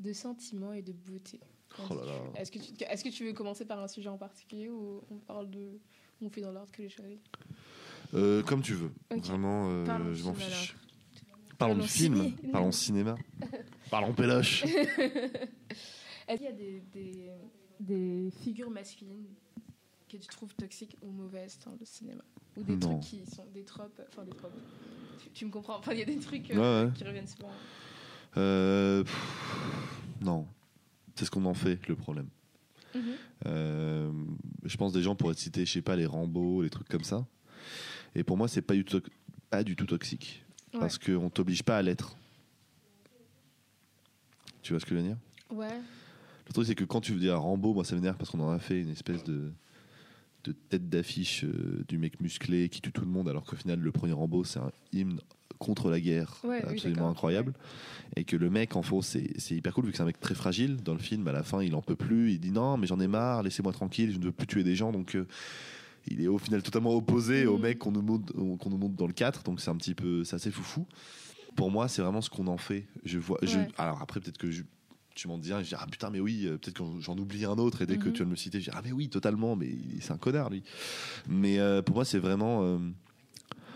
[0.00, 1.38] de sentiments et de beauté.
[1.90, 2.12] Oh là là.
[2.40, 5.18] Est-ce que, tu, est-ce que tu veux commencer par un sujet en particulier ou on
[5.18, 5.78] parle de.
[6.22, 7.18] On fait dans l'ordre que les choisis
[8.14, 8.90] Euh, comme tu veux.
[9.14, 9.24] Ok.
[9.26, 10.70] Vraiment, euh, je m'en film, fiche.
[10.74, 11.56] alors.
[11.58, 12.50] Parlons de film, ciné.
[12.52, 13.14] parlons cinéma,
[13.90, 14.64] parlons péloche.
[16.28, 17.30] Est-ce qu'il y a des, des,
[17.80, 19.26] des figures masculines?
[20.08, 22.22] Que tu trouves toxiques ou mauvaises dans le cinéma
[22.56, 22.98] Ou des Non.
[22.98, 24.00] trucs qui sont des tropes.
[24.08, 24.52] Enfin, des tropes.
[25.22, 26.92] Tu, tu me comprends Enfin, il y a des trucs euh, ouais.
[26.94, 27.50] qui reviennent souvent.
[28.36, 30.46] Euh, pff, non,
[31.14, 32.28] c'est ce qu'on en fait le problème.
[32.94, 33.02] Mhm.
[33.46, 34.12] Euh,
[34.64, 37.26] je pense des gens pourraient citer, je sais pas, les Rambo, les trucs comme ça.
[38.14, 39.02] Et pour moi, c'est pas du tout,
[39.50, 40.44] pas du tout toxique.
[40.72, 40.80] Ouais.
[40.80, 42.16] Parce qu'on t'oblige pas à l'être.
[44.62, 45.16] Tu vois ce que je veux dire?
[45.50, 45.80] Ouais.
[46.48, 48.50] Le truc, c'est que quand tu veux dire Rambo, moi ça m'énerve parce qu'on en
[48.50, 49.52] a fait une espèce de,
[50.46, 53.80] de tête d'affiche euh, du mec musclé qui tue tout le monde, alors qu'au final,
[53.80, 55.20] le premier Rambo, c'est un hymne
[55.58, 57.54] contre la guerre Ouais, absolument incroyable.
[58.16, 60.34] Et que le mec, en faux, c'est hyper cool, vu que c'est un mec très
[60.34, 60.76] fragile.
[60.82, 62.32] Dans le film, à la fin, il en peut plus.
[62.32, 64.74] Il dit non, mais j'en ai marre, laissez-moi tranquille, je ne veux plus tuer des
[64.76, 64.92] gens.
[64.92, 65.14] Donc.
[65.16, 65.26] euh,
[66.08, 67.62] il est au final totalement opposé au Mhm.
[67.62, 70.22] mec qu'on nous, montre- qu'on nous montre dans le 4, donc c'est un petit peu,
[70.22, 70.86] c'est assez foufou.
[71.56, 72.84] Pour moi, c'est vraiment ce qu'on en fait.
[73.04, 74.62] Je vois, je- alors après, peut-être que je-
[75.16, 77.44] tu m'en dis un, je dis ah putain, mais oui, euh, peut-être que j'en oublie
[77.44, 78.12] un autre, et dès que Mhm.
[78.12, 80.50] tu vas me le citer, je dis ah mais oui, totalement, mais c'est un connard
[80.50, 80.62] lui.
[81.28, 82.62] Mais euh, pour moi, c'est vraiment.
[82.62, 82.78] euh,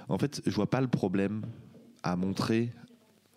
[0.09, 1.43] en fait, je vois pas le problème
[2.03, 2.73] à montrer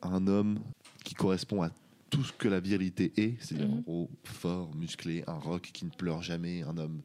[0.02, 0.60] un homme
[1.04, 1.70] qui correspond à
[2.10, 3.82] tout ce que la virilité est, c'est-à-dire Mhm.
[3.84, 7.02] gros fort, musclé, un rock qui ne pleure jamais, un homme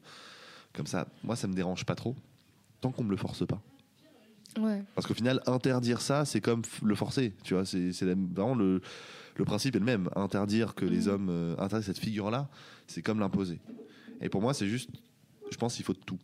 [0.73, 1.07] comme ça.
[1.23, 2.15] Moi, ça me dérange pas trop,
[2.81, 3.61] tant qu'on me le force pas.
[4.59, 4.83] Ouais.
[4.95, 7.33] Parce qu'au final, interdire ça, c'est comme le forcer.
[7.43, 8.81] Tu vois, c'est vraiment le,
[9.39, 10.09] le principe est le même.
[10.15, 11.13] Interdire que les Mhm.
[11.13, 12.49] hommes, euh, interdire cette figure-là,
[12.87, 13.59] c'est comme l'imposer.
[14.21, 14.89] Et pour moi, c'est juste,
[15.51, 16.19] je pense qu'il faut de tout.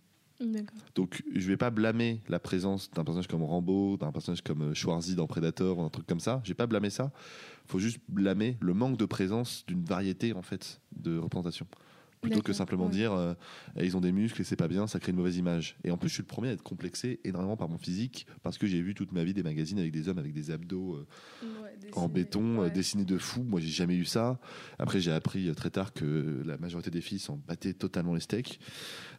[0.96, 4.74] Donc, je vais pas blâmer la présence d'un personnage comme Rambo, d'un personnage comme euh,
[4.74, 6.42] Schwarzy dans Predator, ou un truc comme ça.
[6.44, 7.12] Je vais pas blâmer ça.
[7.68, 11.66] faut juste blâmer le manque de présence d'une variété, en fait, de représentation.
[12.28, 12.92] Plutôt que simplement ouais.
[12.92, 13.34] dire euh,
[13.82, 15.78] ils ont des muscles et c'est pas bien, ça crée une mauvaise image.
[15.84, 18.58] Et en plus, je suis le premier à être complexé énormément par mon physique parce
[18.58, 21.08] que j'ai vu toute ma vie des magazines avec des hommes avec des abdos euh,
[21.94, 23.44] en béton euh, dessinés de fou.
[23.44, 24.40] Moi, j'ai jamais eu ça.
[24.80, 28.60] Après, j'ai appris très tard que la majorité des filles s'en battaient totalement les steaks.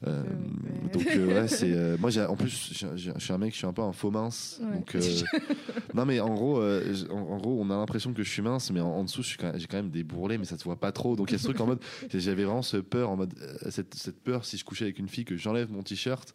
[0.07, 0.91] Euh, ouais.
[0.93, 1.73] Donc, euh, ouais, c'est.
[1.73, 4.61] euh, moi, en plus, je suis un mec, je suis un peu un faux mince.
[4.63, 4.75] Ouais.
[4.77, 4.97] Donc,
[5.95, 8.81] non, mais en gros, en, en gros, on a l'impression que je suis mince, mais
[8.81, 11.17] en, en dessous, quand j'ai quand même des bourrelets, mais ça se voit pas trop.
[11.17, 11.81] Donc, il y a ce truc en mode.
[12.15, 13.35] J'avais vraiment ce peur, en mode.
[13.71, 16.35] cette, cette peur, si je couchais avec une fille, que j'enlève mon t-shirt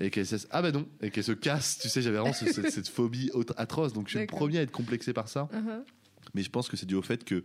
[0.00, 0.36] et qu'elle se.
[0.50, 1.78] Ah, bah non, et qu'elle se casse.
[1.78, 3.92] Tu sais, j'avais vraiment ce- cette, cette phobie atroce.
[3.92, 5.48] Donc, je suis le premier à être complexé par ça.
[5.52, 5.82] Uh-huh.
[6.34, 7.42] Mais je pense que c'est dû au fait que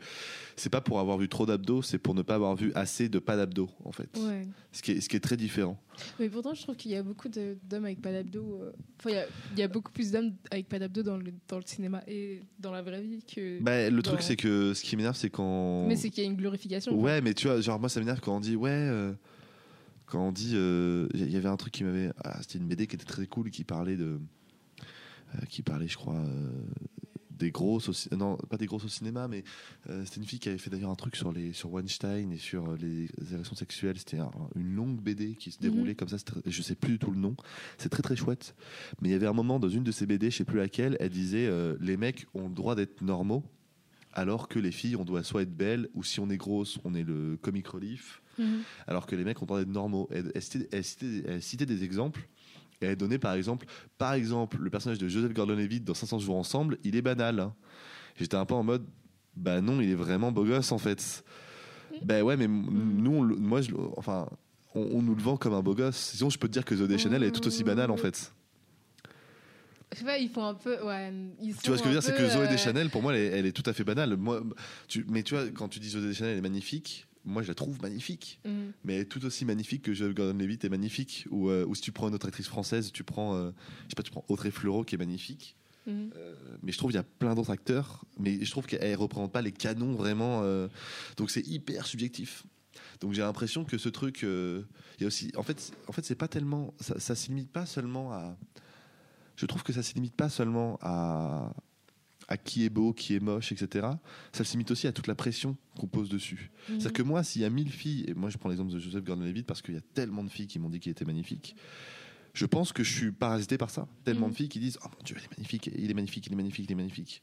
[0.56, 3.20] c'est pas pour avoir vu trop d'abdos, c'est pour ne pas avoir vu assez de
[3.20, 4.10] pas d'abdos, en fait.
[4.18, 4.48] Ouais.
[4.72, 5.80] Ce, qui est, ce qui est très différent.
[6.20, 8.60] Mais pourtant, je trouve qu'il y a beaucoup d'hommes avec pas d'abdos.
[8.62, 11.18] euh, Enfin, il y a- il y, a beaucoup plus d'hommes avec pas d'abdos dans
[11.18, 13.62] le, dans le cinéma et dans la vraie vie que.
[13.62, 15.86] Bah, le truc, c'est que ce qui m'énerve, c'est quand.
[15.88, 17.00] Mais c'est qu'il y a une glorification.
[17.00, 18.70] Ouais, mais tu vois, genre, moi, ça m'énerve quand on dit, ouais.
[18.72, 19.14] euh,
[20.06, 20.52] quand on dit.
[20.56, 22.12] euh, Il y avait un truc qui m'avait.
[22.24, 24.20] ah, C'était une BD qui était très cool, qui parlait de.
[25.36, 26.16] euh, qui parlait, je crois.
[26.16, 26.50] euh,
[27.38, 29.44] des grosses au, ci- non pas des grosses au cinéma mais
[29.90, 32.38] euh, c'était une fille qui avait fait d'ailleurs un truc sur les sur Weinstein et
[32.38, 35.96] sur euh, les agressions sexuelles c'était un- une longue BD qui se déroulait Mhm.
[35.96, 37.36] comme ça je sais plus du tout le nom
[37.78, 38.56] c'est très très chouette
[39.02, 40.96] mais il y avait un moment dans une de ces BD je sais plus laquelle
[41.00, 43.44] elle disait euh, les mecs ont le droit d'être normaux
[44.14, 46.94] alors que les filles on doit soit être belles ou si on est grosse on
[46.94, 48.62] est le comic relief Mhm.
[48.88, 50.08] alors que les mecs ont le droit d'être normaux.
[50.12, 52.28] Elle, elle citait, elle citait- elle citait des exemples.
[52.84, 53.66] Et elle donnait par exemple,
[53.98, 57.40] par exemple, le personnage de Joseph Gordon-Levitt dans 500 jours ensemble, il est banal.
[57.40, 57.54] hein.
[58.20, 58.86] J'étais un peu en mode,
[59.36, 61.24] bah non, il est vraiment beau gosse en fait.
[62.04, 62.66] Ben ouais, mais m-
[62.98, 64.28] nous, on moi, je, enfin,
[64.76, 65.96] on, on nous le vend comme un beau gosse.
[66.16, 68.32] Sinon, je peux te dire que The Deschanel est tout aussi banal en fait.
[69.94, 70.82] Je sais pas, ils font un peu.
[70.84, 73.04] Ouais, ils Tu vois ce que je veux dire, c'est que Zoé euh, Deschanel, pour
[73.04, 74.18] moi, elle est, elle est tout à fait banale.
[74.18, 74.42] Moi,
[74.88, 77.06] tu, mais tu vois, quand tu dis Zoé Deschanel, elle est magnifique.
[77.26, 78.40] Moi, je la trouve magnifique.
[78.46, 78.74] Mhm.
[78.84, 81.26] mais tout aussi magnifique que Joel Gordon-Levitt est magnifique.
[81.32, 83.52] Ou, euh, ou si tu prends une autre actrice française, tu prends, euh,
[83.86, 85.56] je sais pas, tu prends Audrey Fleurot qui est magnifique.
[85.88, 86.12] Mhm.
[86.16, 89.32] Euh, mais je trouve qu'il y a plein d'autres acteurs, mais je trouve qu'elle représente
[89.32, 90.42] pas les canons vraiment.
[90.44, 90.68] euh,
[91.18, 92.44] donc c'est hyper subjectif.
[93.02, 94.66] Donc j'ai l'impression que ce truc, il
[95.02, 97.66] y a aussi, en fait, en fait, c'est pas tellement, ça, ça se limite pas
[97.66, 98.38] seulement à.
[99.36, 101.54] Je trouve que ça se limite pas seulement à
[102.34, 103.88] à qui est beau, qui est moche, etc.
[104.32, 106.50] Ça se limite aussi à toute la pression qu'on pose dessus.
[106.70, 106.80] Mhm.
[106.80, 109.04] C'est-à-dire que moi, s'il y a 1000 filles, et moi je prends l'exemple de Joseph
[109.04, 111.56] Gordon-Levitt parce qu'il y a tellement de filles qui m'ont dit qu'il était magnifique,
[112.34, 113.88] je pense que je suis parasité par ça.
[114.04, 114.32] Tellement Mhm.
[114.32, 116.36] de filles qui disent Oh mon Dieu, il est magnifique, il est magnifique, il est
[116.36, 117.22] magnifique, il est magnifique.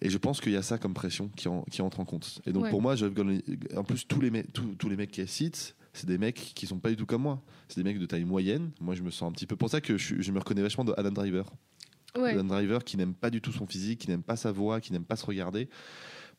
[0.00, 2.40] Et je pense qu'il y a ça comme pression qui, en- qui entre en compte.
[2.46, 2.70] Et donc Ouais.
[2.70, 3.40] pour moi, Joseph Gordon-
[3.76, 6.66] en plus, tous les, mecs- tous, tous les mecs qu'elle cite, c'est des mecs qui
[6.66, 7.42] sont pas du tout comme moi.
[7.68, 8.70] C'est des mecs de taille moyenne.
[8.80, 9.56] Moi, je me sens un petit peu.
[9.56, 11.50] pour ça que je, je me reconnais vachement de Adam Driver.
[12.16, 12.30] Ouais.
[12.32, 14.92] Adam Driver qui n'aime pas du tout son physique, qui n'aime pas sa voix, qui
[14.92, 15.68] n'aime pas se regarder.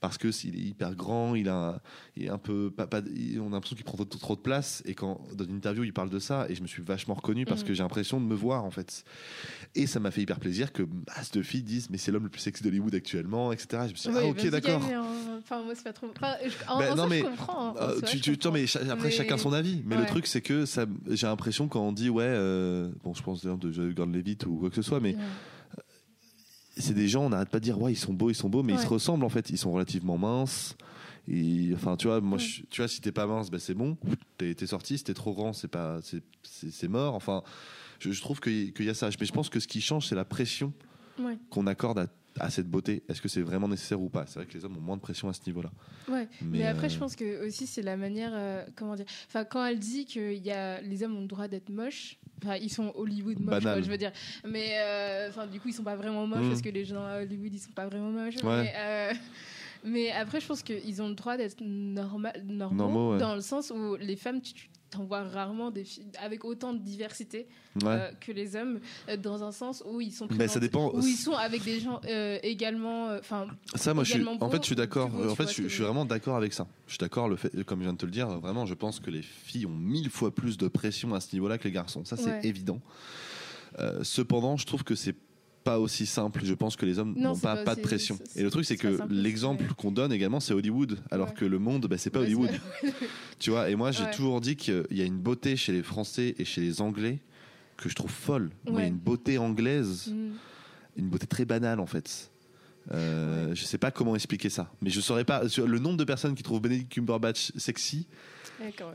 [0.02, 1.82] Parce que s'il est hyper grand, il a,
[2.16, 4.40] il est un peu, pas, pas- il- on a l'impression qu'il prend trop, trop de
[4.40, 4.82] place.
[4.86, 7.44] Et quand dans une interview il parle de ça, et je me suis vachement reconnu
[7.44, 7.68] parce Mhm.
[7.68, 9.04] que j'ai l'impression de me voir en fait.
[9.76, 10.84] Et ça m'a fait hyper plaisir que
[11.18, 13.84] masse de filles disent mais c'est l'homme le plus sexy d'Hollywood actuellement, etc.
[13.88, 14.82] Je me suis dit, ah il ok d'accord.
[15.40, 16.08] Enfin, moi, c'est pas trop.
[16.16, 16.52] Enfin, je...
[16.72, 17.70] en, Ben, en non, ça, mais, je comprends.
[17.72, 18.50] En Euh, soi, tu, je tu, comprends.
[18.50, 19.84] non, mais cha- après Mais- chacun son avis.
[19.86, 23.22] Mais le truc c'est que ça, j'ai l'impression quand on dit ouais, euh, bon je
[23.22, 25.22] pense d'ailleurs de Joel Gordon-Levitt ou quoi que ce soit, mais Ouais.
[26.82, 28.64] C'est des gens, on n'arrête pas de dire ouais ils sont beaux, ils sont beaux,
[28.64, 29.50] mais ils se ressemblent en fait.
[29.50, 30.76] Ils sont relativement minces.
[31.32, 32.44] Et, enfin tu vois, moi Ouais.
[32.44, 33.98] je- tu vois si t'es pas mince, ben c'est bon.
[34.38, 34.98] T'es t'es sorti.
[34.98, 37.14] Si t'es trop grand, c'est pas, c'est- c'est c'est mort.
[37.14, 37.44] Enfin,
[38.00, 39.10] je, je trouve qu'il qu'il y a ça.
[39.20, 40.74] Mais je pense que ce qui change, c'est la pression
[41.50, 42.08] qu'on accorde à
[42.40, 43.04] à cette beauté.
[43.10, 44.26] Est-ce que c'est vraiment nécessaire ou pas?
[44.28, 45.72] C'est vrai que les hommes ont moins de pression à ce niveau-là.
[46.08, 46.28] Ouais.
[46.42, 49.06] Mais, Mais, après, euh, je pense que aussi c'est la manière, euh, comment dire.
[49.28, 52.18] Enfin, quand elle dit que y a les hommes ont le droit d'être moches.
[52.44, 54.14] Enfin, ils sont Hollywood moches, quoi, je veux dire.
[54.48, 56.50] Mais euh, enfin, du coup, ils sont pas vraiment moches Mm.
[56.50, 58.42] parce que les gens à Hollywood, ils sont pas vraiment moches.
[58.44, 58.64] Ouais.
[58.74, 59.12] Mais,
[59.84, 63.20] mais après, je pense qu'ils ont le droit d'être normal, normaux, Normaux, ouais.
[63.20, 66.80] dans le sens où les femmes, tu t'en vois rarement des filles avec autant de
[66.80, 67.90] diversité Ouais.
[67.90, 70.92] euh, que les hommes, euh, dans un sens où ils sont Mais ça présentés- dépend.
[70.96, 74.58] où ils sont avec des gens euh, également, enfin, Ça, moi, je suis, en fait,
[74.62, 75.12] je suis d'accord.
[75.14, 76.66] En fait, je, suis- je vraiment d'accord avec ça.
[76.88, 77.30] Je suis d'accord.
[77.30, 79.68] Le fait, comme je viens de te le dire, vraiment, je pense que les filles
[79.68, 82.04] ont mille fois plus de pression à ce niveau-là que les garçons.
[82.04, 82.42] Ça, c'est Ouais.
[82.48, 82.82] évident.
[84.02, 85.16] Cependant, je trouve que c'est
[85.64, 86.42] pas aussi simple.
[86.44, 88.18] Je pense que les hommes Non, n'ont pas, pas pas de pression.
[88.36, 89.70] Et le truc, c'est que l'exemple ouais.
[89.78, 91.34] qu'on donne également, c'est Hollywood, alors Ouais.
[91.36, 92.52] que le monde, bah, c'est pas Ouais, Hollywood.
[93.40, 93.70] Tu vois.
[93.70, 96.62] Et moi, j'ai toujours dit qu'il y a une beauté chez les Français et chez
[96.62, 97.20] les Anglais
[97.78, 98.50] que je trouve folle.
[98.66, 100.32] Moi, il y a une beauté anglaise Mm.
[100.98, 102.32] une beauté très banale en fait.
[102.92, 105.44] Euh, Je sais pas comment expliquer ça, mais je saurais pas.
[105.44, 108.08] Le nombre de personnes qui trouvent Benedict Cumberbatch sexy.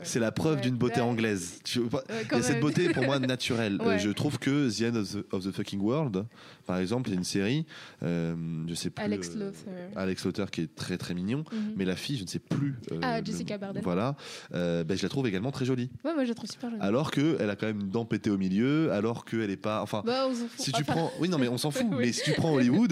[0.03, 0.61] C'est la preuve Ouais.
[0.61, 1.07] d'une beauté Ouais.
[1.07, 1.59] anglaise.
[1.63, 3.79] Tu vois, Ouais, Il quand y a cette beauté pour moi naturelle.
[3.85, 6.25] Euh, je trouve que The End of the, of the Fucking World,
[6.65, 7.65] par exemple, il y a une série,
[8.03, 8.35] euh,
[8.67, 9.03] je sais plus.
[9.03, 9.73] Alex euh, Lothar.
[9.95, 11.73] Alex Lothar qui est très très mignon, Mhm.
[11.77, 12.75] mais la fille, je ne sais plus.
[12.91, 13.83] euh, Ah, Jessica Bardem.
[13.83, 14.15] Voilà,
[14.51, 15.89] ben, je la trouve également très jolie.
[16.03, 16.81] Ouais, moi je la trouve super jolie.
[16.81, 19.81] Alors qu'elle a quand même une dent pétée au milieu, alors qu'elle est pas.
[19.81, 20.59] Enfin, Bah, on s'en fout.
[20.59, 21.85] si tu Enfin, prends, oui non mais on s'en fout.
[21.91, 21.97] Oui.
[22.07, 22.91] Mais si tu prends Hollywood,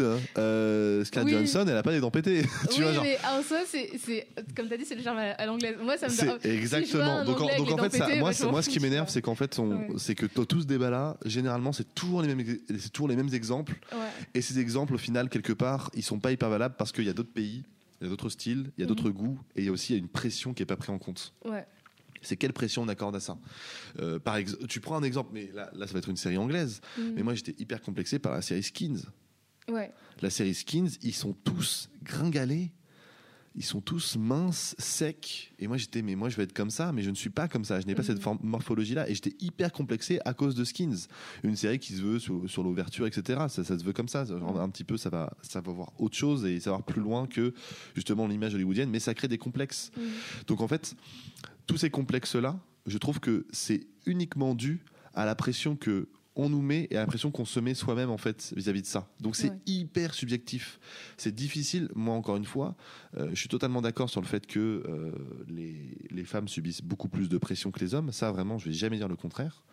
[1.05, 1.31] Scarlett Oui.
[1.31, 2.43] Johansson, elle a pas des dents pétées.
[2.71, 3.03] tu oui, vois genre.
[3.03, 5.75] mais en soi, c'est, comme t'as dit, c'est le charme à, à l'anglaise.
[5.81, 6.13] Moi, ça me
[6.67, 7.23] Si exactement.
[7.25, 8.07] donc en, donc fait, ça,
[8.51, 9.87] moi, ce qui m'énerve, c'est qu'en fait, Ouais.
[9.97, 13.33] c'est que dans tout ce débat-là, généralement, c'est toujours les mêmes, c'est toujours les mêmes
[13.33, 13.73] exemples.
[13.91, 13.97] Ouais.
[14.33, 17.09] Et ces exemples, au final, quelque part, ils sont pas hyper valables parce qu'il y
[17.09, 17.63] a d'autres pays,
[18.01, 19.15] il y a d'autres styles, il y a d'autres Mhm.
[19.15, 20.89] goûts, et il y a aussi il y a une pression qui est pas prise
[20.89, 21.33] en compte.
[21.45, 21.65] Ouais.
[22.21, 23.37] C'est quelle pression on accorde à ça?
[23.99, 26.37] Euh, Par exemple, tu prends un exemple, mais là, là, ça va être une série
[26.37, 26.79] anglaise.
[26.97, 27.13] Mhm.
[27.15, 29.01] Mais moi, j'étais hyper complexé par la série Skins.
[29.69, 29.91] Ouais.
[30.21, 32.71] La série Skins, ils sont tous gringalés.
[33.55, 35.53] Ils sont tous minces, secs.
[35.59, 37.47] Et moi, j'étais, mais moi, je vais être comme ça, mais je ne suis pas
[37.47, 37.79] comme ça.
[37.79, 38.07] Je n'ai pas Mhm.
[38.07, 39.07] cette forme- morphologie-là.
[39.07, 41.07] Et j'étais hyper complexé à cause de Skins.
[41.43, 43.41] Une série qui se veut sur, sur l'ouverture, etc.
[43.49, 44.25] Ça, ça se veut comme ça.
[44.31, 47.01] Un petit peu, ça va, ça va voir autre chose et ça va voir plus
[47.01, 47.53] loin que
[47.95, 48.89] justement l'image hollywoodienne.
[48.89, 49.91] Mais ça crée des complexes.
[49.95, 50.03] Mhm.
[50.47, 50.95] Donc, en fait,
[51.67, 54.81] tous ces complexes-là, je trouve que c'est uniquement dû
[55.13, 58.09] à la pression que on nous met et à la pression qu'on se met soi-même
[58.09, 59.07] en fait vis-à-vis de ça.
[59.19, 59.59] Donc c'est Ouais.
[59.67, 60.79] hyper subjectif.
[61.17, 61.89] C'est difficile.
[61.95, 62.75] Moi encore une fois,
[63.17, 65.11] euh, je suis totalement d'accord sur le fait que euh,
[65.47, 68.11] les, les femmes subissent beaucoup plus de pression que les hommes.
[68.11, 69.63] Ça vraiment, je vais jamais dire le contraire.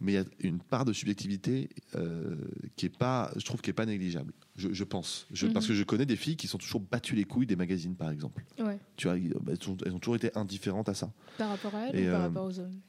[0.00, 2.34] Mais il y a une part de subjectivité euh,
[2.74, 4.32] qui est pas, je trouve, qui est pas négligeable.
[4.56, 5.52] Je, je pense, je, Mhm.
[5.52, 8.10] parce que je connais des filles qui sont toujours battues les couilles des magazines, par
[8.10, 8.44] exemple.
[8.58, 8.78] Ouais.
[8.96, 11.96] Tu vois, elles ont, elles ont toujours été indifférentes à ça, Par rapport à elle
[11.96, 12.80] Et, ou par rapport aux hommes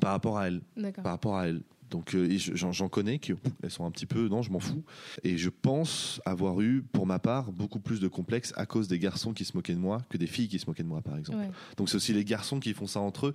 [0.00, 1.02] par rapport à elles D'accord.
[1.02, 1.62] par rapport à elles.
[1.90, 4.84] Donc euh, je- j'en connais qui elles sont un petit peu non je m'en fous
[5.24, 8.98] et je pense avoir eu pour ma part beaucoup plus de complexes à cause des
[8.98, 11.16] garçons qui se moquaient de moi que des filles qui se moquaient de moi par
[11.18, 11.38] exemple.
[11.38, 11.50] Ouais.
[11.76, 13.34] Donc c'est aussi les garçons qui font ça entre eux.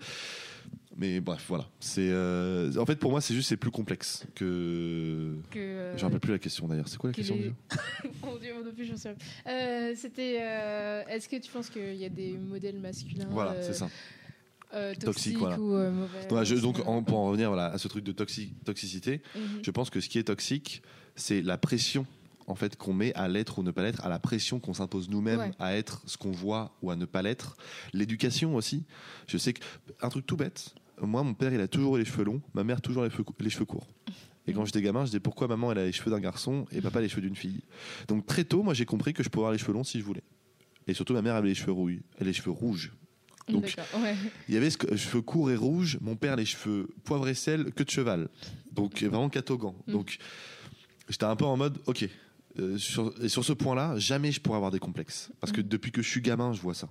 [0.98, 5.36] Mais bref voilà c'est euh, en fait pour moi c'est juste c'est plus complexe que
[5.52, 7.52] Que, euh, je me rappelle plus la question d'ailleurs c'est quoi la que question les-
[8.24, 9.16] Mon Dieu, moi non plus, j'en sais.
[9.48, 10.36] Euh, C'était.
[11.10, 13.90] Est-ce que tu penses qu'il y a des modèles masculins Voilà c'est ça.
[14.76, 15.60] Euh, toxiques voilà.
[15.60, 18.12] ou euh, mauvais Ouais, je- donc en- pour en revenir voilà à ce truc de
[18.12, 19.42] toxi- toxicité mhm.
[19.64, 20.82] Je pense que ce qui est toxique,
[21.16, 22.06] c'est la pression
[22.48, 25.10] en fait qu'on met à l'être ou ne pas l'être, à la pression qu'on s'impose
[25.10, 25.52] nous-mêmes Ouais.
[25.60, 27.58] à être ce qu'on voit ou à ne pas l'être.
[27.94, 28.84] L'éducation aussi.
[29.28, 29.64] Je sais que
[30.02, 30.76] un truc tout bête.
[31.02, 33.26] Moi, mon père, il a toujours eu les cheveux longs, ma mère toujours les cheveux,
[33.40, 33.88] les cheveux courts.
[34.48, 36.80] Et quand j'étais gamin, je disais pourquoi maman elle a les cheveux d'un garçon et
[36.82, 37.62] papa les cheveux d'une fille?
[38.08, 40.06] Donc très tôt, moi j'ai compris que je pouvais avoir les cheveux longs si je
[40.06, 40.24] voulais.
[40.88, 41.74] Et surtout, ma mère avait les cheveux
[42.22, 42.94] les cheveux rouges.
[43.48, 44.16] Donc, ouais.
[44.48, 47.36] il y avait ce que- cheveux courts et rouges, mon père les cheveux poivre et
[47.36, 48.28] sel, que de cheval.
[48.72, 49.74] Donc vraiment catogan.
[49.88, 49.92] Mm.
[49.92, 50.18] Donc
[51.10, 52.10] j'étais un peu en mode, ok,
[52.60, 55.30] euh, sur, et sur ce point-là, jamais je pourrais avoir des complexes.
[55.40, 55.68] Parce que Mm.
[55.68, 56.90] depuis que je suis gamin, je vois ça.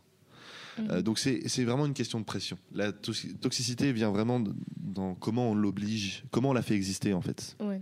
[0.78, 0.90] Mhm.
[0.90, 2.58] Euh, donc c'est vraiment une question de pression.
[2.72, 4.42] La toxi- toxicité vient vraiment
[4.76, 7.56] dans comment on l'oblige, comment on la fait exister en fait.
[7.60, 7.80] Ouais.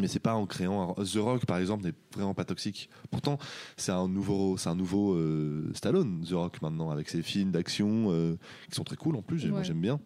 [0.00, 2.88] Mais c'est pas en créant un- The Rock par exemple n'est vraiment pas toxique.
[3.10, 3.38] Pourtant
[3.76, 8.06] c'est un nouveau c'est un nouveau euh, Stallone The Rock maintenant avec ses films d'action
[8.10, 8.36] euh,
[8.68, 9.46] qui sont très cool en plus.
[9.46, 10.00] Moi j'aime bien.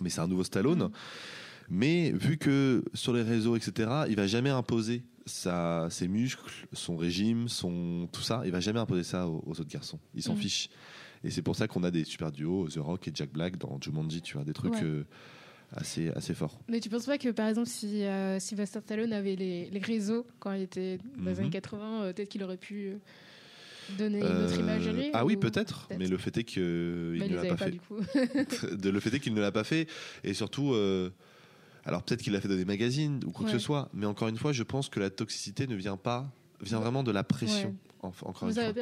[0.00, 0.90] Mais c'est un nouveau Stallone.
[1.68, 6.96] Mais vu que sur les réseaux etc il va jamais imposer sa, ses muscles, son
[6.96, 9.98] régime, son tout ça, il va jamais imposer ça aux, aux autres garçons.
[10.14, 10.38] Il s'en Mhm.
[10.40, 10.68] fiche.
[11.24, 13.76] Et c'est pour ça qu'on a des super duos, The Rock et Jack Black dans
[13.80, 14.84] Jumanji, tu vois, des trucs Ouais.
[14.84, 15.04] euh,
[15.76, 16.58] assez, assez forts.
[16.68, 20.26] Mais tu penses pas que par exemple si euh, Sylvester Stallone avait les, les réseaux
[20.38, 21.38] quand il était dans les Mhm.
[21.40, 22.96] années 80, euh, peut-être qu'il aurait pu euh,
[23.98, 26.44] donner une Euh, autre image à lui ah oui, ou- peut-être, mais le fait est
[26.44, 26.62] qu'il
[27.18, 27.70] Bah, il ne l'a pas, pas fait.
[27.70, 27.98] du coup.
[28.76, 29.88] de, le fait est qu'il ne l'a pas fait,
[30.24, 31.10] et surtout, euh,
[31.84, 34.26] Alors peut-être qu'il l'a fait dans des magazines ou quoi que ce soit, mais encore
[34.28, 36.28] une fois, je pense que la toxicité ne vient pas,
[36.60, 37.68] vient vraiment de la pression.
[37.68, 37.85] Ouais.
[38.06, 38.72] En- encore ça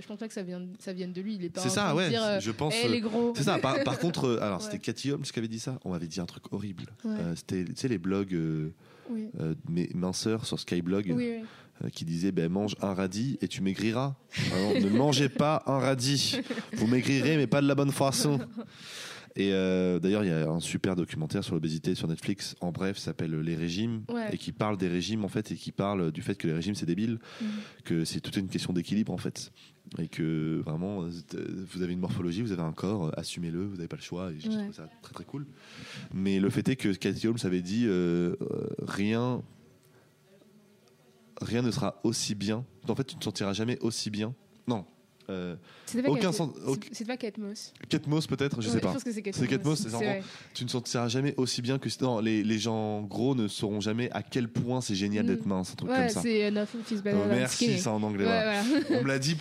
[0.00, 1.34] je pense pas que ça vienne, ça vienne de lui.
[1.36, 2.08] Il est pas C'est ça, ouais.
[2.08, 2.74] dire, euh, je pense.
[2.82, 3.32] Eh, euh, les gros.
[3.36, 3.58] C'est ça.
[3.58, 4.64] Par, par contre, euh, alors Ouais.
[4.64, 5.78] c'était Cathy Holmes qui avait dit ça.
[5.84, 6.84] On m'avait dit un truc horrible.
[7.04, 7.14] Ouais.
[7.18, 8.72] Euh, c'était, tu sais, les blogs euh,
[9.10, 9.28] Oui.
[9.40, 11.44] euh, mes minceurs sur Skyblog Oui, oui.
[11.84, 14.14] euh, qui disaient ben, mange un radis et tu maigriras.
[14.54, 16.38] Alors, ne mangez pas un radis.
[16.74, 18.38] Vous maigrirez, mais pas de la bonne façon.
[19.36, 22.54] Et euh, d'ailleurs, il y a un super documentaire sur l'obésité sur Netflix.
[22.60, 24.28] En bref, s'appelle Les régimes Ouais.
[24.32, 26.76] et qui parle des régimes en fait et qui parle du fait que les régimes
[26.76, 27.48] c'est débile, Mhm.
[27.84, 29.50] que c'est toute une question d'équilibre en fait
[29.98, 31.10] et que vraiment euh,
[31.72, 34.30] vous avez une morphologie, vous avez un corps, euh, assumez-le, vous n'avez pas le choix.
[34.30, 34.62] Et je Ouais.
[34.62, 35.46] trouve ça très très cool.
[36.12, 39.42] Mais le fait est que Cathy Holmes avait dit euh, euh, rien
[41.42, 42.64] rien ne sera aussi bien.
[42.88, 44.32] En fait, tu ne te sentiras jamais aussi bien.
[44.68, 44.86] Non.
[45.30, 45.54] Euh,
[46.02, 47.16] pas Aucun sens- c'est- C'est pas.
[47.88, 48.88] Kate Moss peut-être, je Ouais, sais pas.
[48.88, 49.46] Je pense que c'est Kate C'est
[49.98, 50.22] c'est.
[50.54, 54.10] Tu ne sentiras jamais aussi bien que non, les, les gens gros ne sauront jamais
[54.12, 55.28] à quel point c'est génial Mm.
[55.28, 56.20] d'être mince, un truc Ouais, comme ça.
[56.22, 58.24] c'est euh, Nothing Feels Better Oh, Than merci, ça en anglais.
[58.24, 58.62] Ouais, voilà.
[58.62, 59.00] voilà.
[59.00, 59.36] On me l'a dit,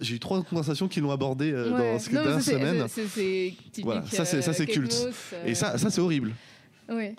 [0.00, 2.52] j'ai eu trois conversations qui l'ont abordé euh, dans ce Non, mais dernière ça, c'est-
[2.52, 2.86] semaine.
[2.88, 4.92] c'est- C'est ça, c'est- euh, c'est culte.
[5.34, 6.32] Euh, Et ça, ça c'est horrible.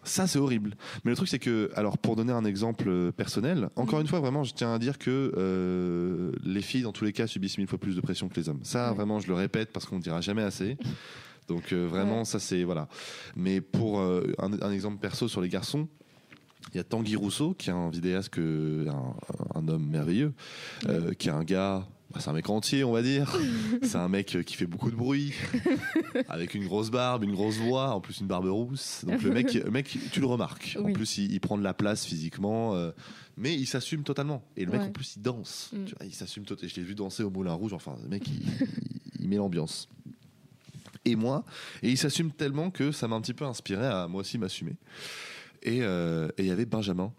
[0.03, 0.75] Ça, c'est horrible.
[1.03, 4.19] Mais le truc, c'est que, alors, pour donner un exemple euh, personnel, encore une fois,
[4.19, 7.67] vraiment, je tiens à dire que euh, les filles, dans tous les cas, subissent mille
[7.67, 8.59] fois plus de pression que les hommes.
[8.63, 8.95] Ça, Ouais.
[8.95, 10.77] vraiment, je le répète parce qu'on ne dira jamais assez.
[11.47, 12.25] Donc, euh, vraiment, Ouais.
[12.25, 12.63] ça, c'est.
[12.63, 12.87] Voilà.
[13.35, 15.87] Mais pour euh, un, un exemple perso sur les garçons,
[16.73, 19.15] il y a Tanguy Rousseau, qui est un vidéaste, que, un,
[19.55, 20.33] un homme merveilleux,
[21.17, 21.87] qui est un gars.
[22.13, 23.37] Bah, c'est un mec entier, on va dire.
[23.83, 25.33] c'est un mec euh, qui fait beaucoup de bruit,
[26.29, 29.03] avec une grosse barbe, une grosse voix, en plus une barbe rousse.
[29.05, 30.77] Donc le mec, le mec tu le remarques.
[30.81, 32.91] En plus, il, il prend de la place physiquement, euh,
[33.35, 34.43] mais il s'assume totalement.
[34.55, 34.87] Et le mec, Ouais.
[34.87, 35.69] en plus, il danse.
[35.73, 35.83] Mm.
[35.85, 36.69] Tu vois, il s'assume totalement.
[36.73, 37.73] Je l'ai vu danser au Moulin Rouge.
[37.73, 38.67] Enfin, le mec, il, il-
[39.21, 39.89] il met l'ambiance.
[41.05, 41.45] Et moi,
[41.83, 44.75] et il s'assume tellement que ça m'a un petit peu inspiré à moi aussi m'assumer.
[45.63, 47.13] Et euh, et il y avait Benjamin,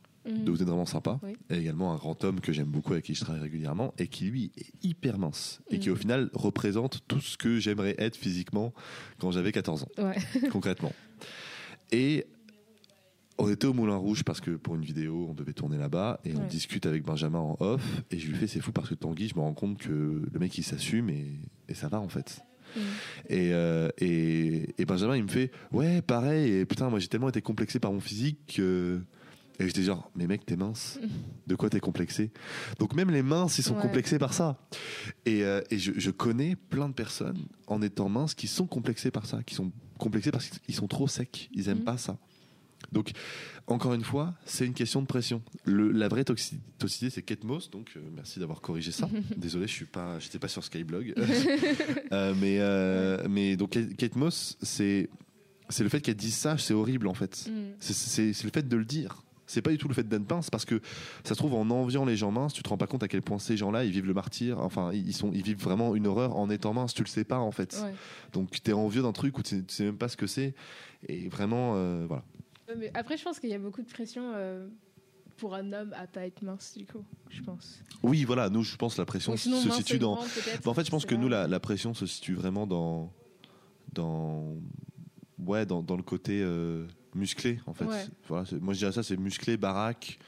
[0.46, 1.18] Vous êtes vraiment sympa.
[1.22, 1.36] Oui.
[1.50, 4.24] Et également un grand homme que j'aime beaucoup, avec qui je travaille régulièrement, et qui
[4.24, 5.60] lui est hyper mince.
[5.70, 5.92] Et qui Mm.
[5.92, 8.72] au final représente tout ce que j'aimerais être physiquement
[9.18, 10.16] quand j'avais 14 ans, Ouais.
[10.52, 10.92] concrètement.
[11.92, 12.26] Et
[13.38, 16.34] on était au Moulin Rouge parce que pour une vidéo, on devait tourner là-bas, et
[16.34, 19.28] on discute avec Benjamin en off, et je lui fais c'est fou parce que Tanguy,
[19.28, 19.90] je me rends compte que
[20.32, 21.26] le mec il s'assume et,
[21.68, 22.40] et ça va en fait.
[23.30, 26.52] Et, euh, et, et Benjamin, il me fait Ouais, pareil.
[26.52, 29.00] Et putain, moi j'ai tellement été complexé par mon physique que.
[29.61, 30.98] Et j'étais genre Mais mec, t'es mince.
[31.46, 32.30] De quoi t'es complexé?
[32.78, 33.82] Donc même les minces, ils sont Ouais.
[33.82, 34.59] complexés par ça.
[35.26, 39.11] Et, euh, et je, je connais plein de personnes en étant minces qui sont complexées
[39.11, 41.48] par ça, qui sont complexées parce qu'ils sont trop secs.
[41.52, 41.84] Ils aiment Mhm.
[41.84, 42.18] pas ça.
[42.92, 43.11] Donc,
[43.66, 45.42] encore une fois, c'est une question de pression.
[45.64, 49.09] Le, la vraie toxi- toxicité, c'est Kate Moss, donc euh, merci d'avoir corrigé ça.
[49.36, 51.14] Désolé, je suis pas, j'étais pas sur Skyblog.
[52.12, 53.76] Euh, mais, euh, mais donc
[54.14, 55.11] Moss, c'est
[55.68, 57.50] c'est le fait qu'elle dise ça, c'est horrible en fait.
[57.80, 59.22] C'est c'est le fait de le dire.
[59.49, 60.80] C'est pas du tout le fait d'être mince parce que
[61.24, 63.22] ça se trouve en enviant les gens minces, tu te rends pas compte à quel
[63.22, 64.61] point ces gens-là ils vivent le martyr.
[64.61, 66.94] Enfin, ils sont, ils vivent vraiment une horreur en étant minces.
[66.94, 67.76] Tu le sais pas en fait.
[67.82, 67.92] Ouais.
[68.32, 70.55] Donc t'es envieux d'un truc où tu sais, tu sais même pas ce que c'est.
[71.09, 72.22] Et vraiment, euh, voilà.
[72.76, 74.68] Mais après, je pense qu'il y a beaucoup de pression euh,
[75.38, 77.03] pour un homme à pas être mince, du coup.
[77.30, 77.82] Je pense.
[78.03, 78.51] Oui, voilà.
[78.51, 80.16] Nous, je pense la pression sinon, se mince situe dans.
[80.16, 83.11] Bah, en fait, je pense que nous, la pression se situe vraiment dans,
[83.92, 84.57] dans,
[85.38, 87.84] ouais, dans, dans le côté euh, musclé, en fait.
[87.84, 88.06] Ouais.
[88.28, 90.18] Voilà, moi, je dirais ça, c'est musclé, baraque,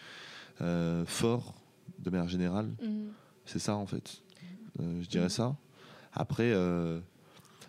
[0.61, 1.55] euh, fort,
[1.99, 2.71] de manière générale.
[2.83, 3.09] Mhm.
[3.45, 4.23] C'est ça, en fait.
[4.81, 5.57] Euh, je dirais ça.
[6.13, 7.01] Après, euh,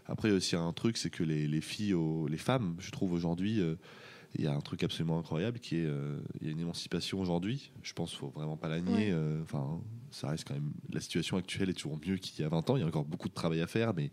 [0.06, 2.76] après, il y a aussi un truc, c'est que les, les filles, au- les femmes,
[2.80, 3.62] je trouve aujourd'hui,
[4.36, 5.88] il y a un truc absolument incroyable qui est,
[6.40, 7.72] il y a une émancipation aujourd'hui.
[7.84, 9.14] Je pense qu'il faut vraiment pas la nier.
[9.14, 9.38] Ouais.
[9.44, 9.82] Enfin,
[10.12, 10.72] ça reste quand même.
[10.92, 12.78] La situation actuelle est toujours mieux qu'il y a 20 ans.
[12.78, 14.10] Il y a encore beaucoup de travail à faire, mais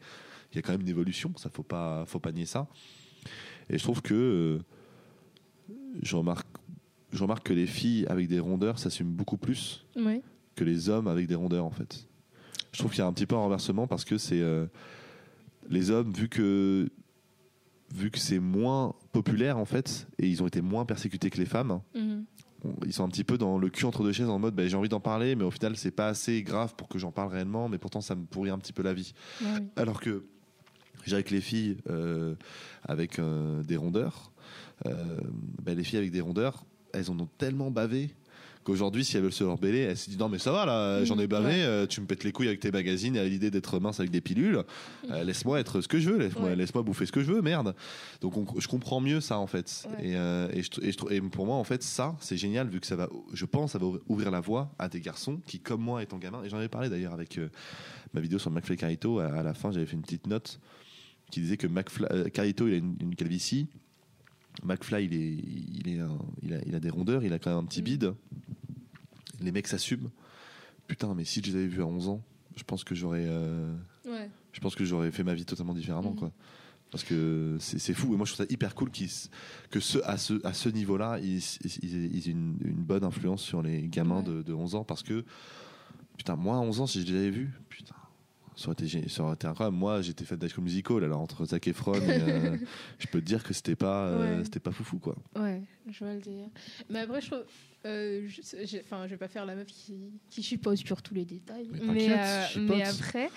[0.52, 1.32] il y a quand même une évolution.
[1.36, 2.66] Ça, faut pas, faut pas nier ça.
[3.70, 4.60] Et je trouve que
[6.02, 6.46] je remarque,
[7.12, 10.22] je remarque que les filles avec des rondeurs s'assument beaucoup plus Ouais.
[10.56, 12.06] que les hommes avec des rondeurs en fait.
[12.72, 14.66] Je trouve qu'il y a un petit peu un renversement parce que c'est euh,
[15.70, 16.88] les hommes vu que
[17.94, 21.46] vu que c'est moins populaire en fait et ils ont été moins persécutés que les
[21.46, 22.24] femmes, Mhm.
[22.64, 24.66] on- ils sont un petit peu dans le cul entre deux chaises en mode bah,
[24.68, 27.32] j'ai envie d'en parler mais au final c'est pas assez grave pour que j'en parle
[27.32, 29.14] réellement mais pourtant ça me pourrit un petit peu la vie.
[29.40, 29.66] Ouais, oui.
[29.76, 30.26] Alors que
[31.06, 32.34] j'ai avec les filles euh,
[32.82, 34.32] avec euh, des rondeurs,
[34.84, 38.10] bah, les filles avec des rondeurs, elles en ont tellement bavé
[38.64, 41.06] qu'aujourd'hui, si elles veulent se rebeller, elles se disent non mais ça va là, Mhm,
[41.06, 41.62] j'en ai bavé, ouais.
[41.62, 44.10] euh, tu me pètes les couilles avec tes magazines et à l'idée d'être mince avec
[44.10, 44.62] des pilules,
[45.10, 46.86] euh, laisse-moi être ce que je veux, laisse-moi Ouais.
[46.86, 47.74] bouffer ce que je veux, merde.
[48.20, 49.86] Donc on- je comprends mieux ça en fait.
[49.98, 50.08] Ouais.
[50.08, 52.68] Et, euh, et, je, et, je trou- et pour moi en fait ça c'est génial
[52.68, 55.60] vu que ça va, je pense, ça va ouvrir la voie à des garçons qui
[55.60, 57.48] comme moi étant gamin, et j'en avais parlé d'ailleurs avec euh,
[58.12, 60.60] ma vidéo sur McFly Carito, à, à la fin j'avais fait une petite note
[61.30, 63.66] qui disait que McFly, euh, Carito il a une, une calvitie
[64.64, 67.50] McFly, il, est, il, est un- il, a, il a des rondeurs, il a quand
[67.50, 67.84] même un petit Mm.
[67.84, 68.14] bide.
[69.40, 70.10] Les mecs s'assument.
[70.86, 72.22] Putain, mais si je les avais vus à 11 ans,
[72.56, 73.72] je pense que j'aurais, euh,
[74.06, 74.30] Ouais.
[74.52, 76.16] je pense que j'aurais fait ma vie totalement différemment, Mhm.
[76.18, 76.32] quoi.
[76.90, 78.14] Parce que c'est c'est fou.
[78.14, 79.28] Et moi, je trouve ça hyper cool qu'ils s-
[79.70, 81.84] que ce, à ce, à ce niveau-là, ils, ils,
[82.16, 84.22] ils aient une, une bonne influence sur les gamins Ouais.
[84.24, 84.84] de, de 11 ans.
[84.84, 85.22] Parce que,
[86.16, 87.94] putain, moi, à 11 ans, si je les avais vus, putain,
[88.60, 89.76] ça aurait été, gé- ça aurait été incroyable.
[89.76, 92.00] Moi, j'étais fait d'High School Musical, alors entre Zac Efron et.
[92.08, 92.56] euh,
[92.98, 94.44] je peux te dire que c'était pas, euh, Ouais.
[94.44, 95.14] c'était pas foufou, quoi.
[95.38, 96.48] Ouais, je vois le délire.
[96.90, 97.44] Mais après, je trouve.
[97.86, 99.94] euh, je, j'ai- enfin, je vais pas faire la meuf qui,
[100.30, 101.68] qui suppose sur tous les détails.
[101.80, 103.30] Mais euh, mais après,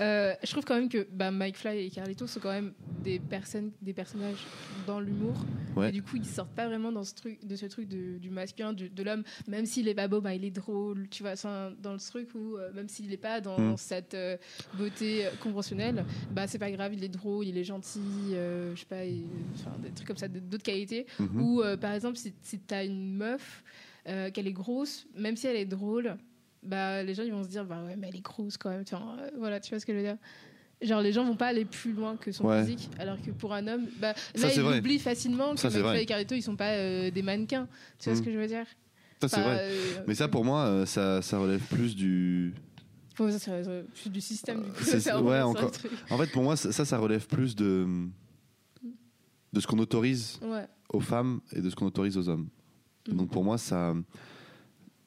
[0.00, 3.18] euh, je trouve quand même que bah, Mike Fly et Carlito sont quand même des,
[3.18, 4.44] personnes, des personnages
[4.86, 5.34] dans l'humour.
[5.76, 5.88] Ouais.
[5.88, 8.28] Et du coup, ils sortent pas vraiment dans ce truc, de ce truc de- du
[8.30, 9.22] masculin, de l'homme.
[9.48, 11.08] Même s'il est pas beau, bah, il est drôle.
[11.10, 11.34] Tu vois,
[11.82, 13.76] dans le truc où, même s'il n'est pas dans Mm.
[13.78, 14.16] cette
[14.74, 18.00] beauté conventionnelle, bah, c'est pas grave, il est drôle, il est gentil,
[18.32, 21.06] je sais pas, des trucs comme ça, d'autres qualités.
[21.18, 21.40] Mhm.
[21.40, 23.64] Ou par exemple, si, si tu as une meuf,
[24.08, 26.16] euh, qu'elle est grosse, même si elle est drôle,
[26.62, 28.82] bah, les gens ils vont se dire bah ouais, mais elle est grosse quand même.
[28.82, 30.16] Enfin, euh, voilà, tu vois ce que je veux dire.
[30.82, 32.60] Genre, les gens vont pas aller plus loin que son Ouais.
[32.60, 34.78] physique, alors que pour un homme, bah, Ça, là, ils vrai.
[34.78, 37.66] oublient facilement que Ça, McFly et Carlito, ils sont pas euh, des mannequins.
[37.98, 38.66] Tu vois ce que je veux dire?
[39.22, 40.04] Ça, c'est Enfin, vrai.
[40.06, 42.52] Mais ça, pour moi, ça, ça relève plus du.
[43.16, 44.84] bon, ça, c'est c'est- c'est du système, du coup.
[44.84, 45.72] Ouais, ça, encore-.
[46.10, 47.86] En fait, pour moi, ça, ça, ça relève plus de.
[49.56, 50.66] De ce qu'on autorise Ouais.
[50.92, 52.48] aux femmes et de ce qu'on autorise aux hommes.
[53.08, 53.16] Mhm.
[53.16, 53.94] Donc pour moi, ça,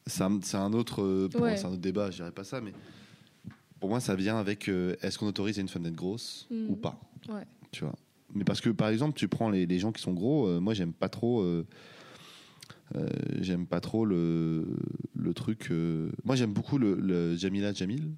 [0.07, 1.49] ça c'est un autre, euh, pour Ouais.
[1.51, 2.09] moi, c'est un autre débat.
[2.09, 2.73] Je dirais pas ça, mais
[3.79, 6.69] pour moi, ça vient avec euh, est-ce qu'on autorise à une femme d'être grosse Mhm.
[6.71, 6.99] ou pas.
[7.29, 7.45] Ouais.
[7.71, 7.95] Tu vois.
[8.33, 10.47] Mais parce que par exemple, tu prends les, les gens qui sont gros.
[10.47, 11.41] euh, moi, j'aime pas trop.
[11.41, 11.65] euh,
[13.39, 14.65] j'aime pas trop le,
[15.15, 15.71] le truc.
[16.23, 18.09] moi, j'aime beaucoup le, le Jamila Jamil.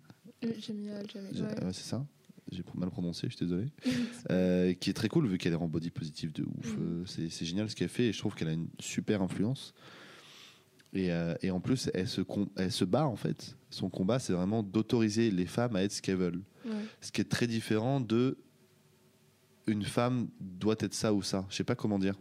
[0.41, 1.65] Jamila, Jamila, Ja- ouais.
[1.65, 2.05] ouais, c'est ça.
[2.51, 3.67] J'ai mal prononcé, je suis désolé.
[4.29, 6.77] Euh, qui est très cool vu qu'elle est en body positive de ouf.
[6.77, 7.01] Mhm.
[7.01, 9.73] Euh, c'est, génial ce qu'elle fait et je trouve qu'elle a une super influence.
[10.93, 12.21] Et, euh, et en plus, elle se,
[12.55, 13.57] elle se bat en fait.
[13.71, 16.41] Son combat, c'est vraiment d'autoriser les femmes à être ce qu'elles veulent.
[16.65, 16.71] Ouais.
[17.01, 18.37] Ce qui est très différent de
[19.65, 21.45] une femme doit être ça ou ça.
[21.49, 22.15] Je sais pas comment dire.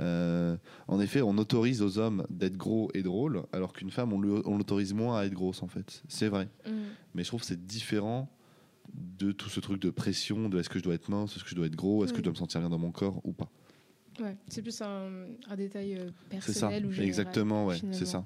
[0.00, 0.56] Euh,
[0.88, 4.94] en effet, on autorise aux hommes d'être gros et drôles, alors qu'une femme, on l'autorise
[4.94, 6.02] moins à être grosse en fait.
[6.08, 6.48] C'est vrai.
[6.66, 6.70] Mm.
[7.14, 8.30] Mais je trouve que c'est différent
[8.94, 11.50] de tout ce truc de pression, de est-ce que je dois être mince, est-ce que
[11.50, 13.32] je dois être gros, est-ce que je dois me sentir bien dans mon corps ou
[13.32, 13.50] pas.
[14.20, 14.36] Ouais.
[14.48, 15.08] C'est plus un,
[15.48, 17.08] un détail euh, ça, personnel ou général.
[17.08, 18.24] exactement, ouais, c'est ça.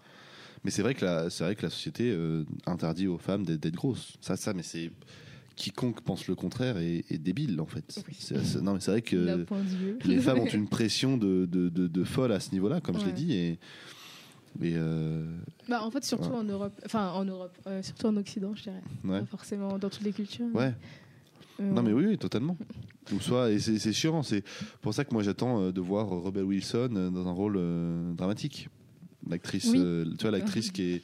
[0.65, 3.75] Mais c'est vrai que la, c'est vrai que la société euh, interdit aux femmes d'être,
[3.75, 4.15] grosses.
[4.21, 4.91] Ça, ça, mais c'est
[5.55, 8.03] quiconque pense le contraire est, est débile en fait.
[8.09, 8.19] Oui.
[8.63, 9.47] Non, mais c'est vrai que
[10.05, 13.07] les femmes ont une pression de, de, de, de folle à ce niveau-là, comme je
[13.07, 13.51] l'ai dit, et,
[14.63, 15.25] et euh,
[15.69, 16.37] Bah, en fait, surtout Ouais.
[16.37, 16.81] en Europe.
[16.85, 17.57] Enfin, en Europe.
[17.67, 18.83] euh, surtout en Occident, je dirais.
[19.05, 19.21] ouais.
[19.21, 20.47] Pas forcément dans toutes les cultures.
[20.55, 20.73] Ouais.
[21.61, 22.57] Euh, Non mais oui, oui totalement.
[23.13, 24.43] Ou soit et c'est chiant, c'est
[24.83, 28.69] pour ça que moi j'attends euh, de voir Rebel Wilson dans un rôle euh, dramatique.
[29.29, 29.81] L'actrice, Oui.
[30.19, 31.03] tu vois l'actrice qui est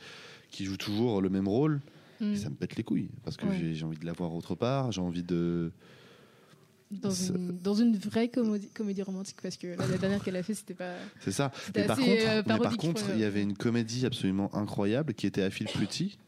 [0.50, 1.80] qui joue toujours le même rôle,
[2.20, 2.34] mm.
[2.36, 3.72] ça me pète les couilles parce que Ouais.
[3.72, 5.72] j'ai envie de la voir autre part, j'ai envie de
[7.01, 10.43] dans, une, dans une vraie comédie, comédie romantique, parce que là, la dernière qu'elle a
[10.43, 10.93] fait, c'était pas.
[11.20, 11.51] c'est ça.
[11.74, 15.26] Mais par contre, euh, mais par contre, il y avait une comédie absolument incroyable qui
[15.26, 16.18] était I Feel Pretty,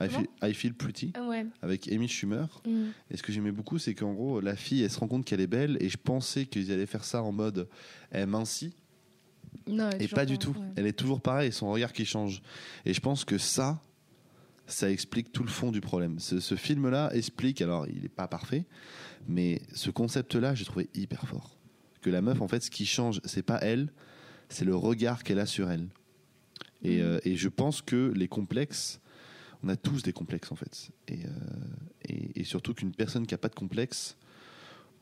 [0.00, 1.46] I Feel, I Feel Pretty Ah ouais.
[1.60, 2.46] avec Amy Schumer.
[2.66, 2.86] Mm.
[3.10, 5.40] Et ce que j'aimais beaucoup, c'est qu'en gros, la fille, elle se rend compte qu'elle
[5.40, 7.68] est belle, et je pensais qu'ils allaient faire ça en mode
[8.10, 8.74] elle mincit,
[9.68, 10.50] Non, elle est Et pas du tout.
[10.50, 10.66] ouais.
[10.76, 12.42] Elle est toujours pareille, son regard qui change.
[12.86, 13.80] Et je pense que ça,
[14.66, 16.18] ça explique tout le fond du problème.
[16.18, 18.64] Ce, ce film-là explique, alors il n'est pas parfait,
[19.28, 21.56] mais ce concept-là, j'ai trouvé hyper fort.
[22.00, 23.92] Que la meuf, en fait, ce qui change, c'est pas elle,
[24.48, 25.88] c'est le regard qu'elle a sur elle.
[26.82, 27.02] Et, Mhm.
[27.02, 29.00] euh, et je pense que les complexes,
[29.62, 30.90] on a tous des complexes en fait.
[31.06, 31.28] Et, euh,
[32.08, 34.16] et, et surtout qu'une personne qui a pas de complexe,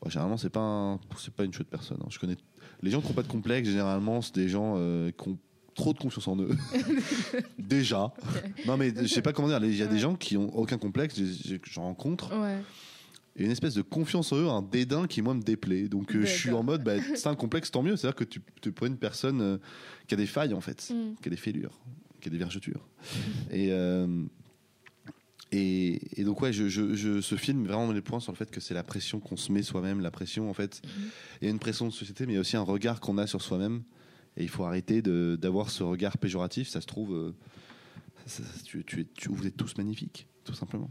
[0.01, 1.97] bon, généralement c'est pas un- c'est pas une chouette personne.
[2.01, 2.07] hein.
[2.11, 2.37] Je connais
[2.83, 5.39] les gens qui n'ont pas de complexe, généralement c'est des gens euh, qui ont
[5.73, 6.49] trop de confiance en eux.
[7.57, 8.13] Déjà.
[8.67, 9.63] Non mais je sais pas comment dire.
[9.63, 11.19] Il y a des gens qui ont aucun complexe,
[11.63, 12.59] j'en rencontre, Ouais.
[13.41, 15.87] Et une espèce de confiance en eux, un dédain qui moi me déplaît.
[15.89, 17.95] Donc euh, je suis en mode, bah, c'est un complexe, tant mieux.
[17.95, 18.39] C'est-à-dire que tu,
[18.71, 19.57] prends une personne euh,
[20.07, 21.15] qui a des failles en fait Mm.
[21.21, 21.79] qui a des fêlures,
[22.21, 22.87] qui a des vergetures.
[23.51, 24.23] et, euh,
[25.53, 28.37] et, et donc, ouais, je, je- je- ce film vraiment met les points sur le
[28.37, 30.81] fait que c'est la pression qu'on se met soi-même, la pression en fait.
[31.41, 33.17] Il y a une pression de société, mais il y a aussi un regard qu'on
[33.17, 33.83] a sur soi-même.
[34.37, 36.69] Et il faut arrêter d'avoir ce regard péjoratif.
[36.69, 37.33] Ça se trouve,
[38.25, 40.89] ça- tu, tu- vous êtes tous magnifiques, tout simplement.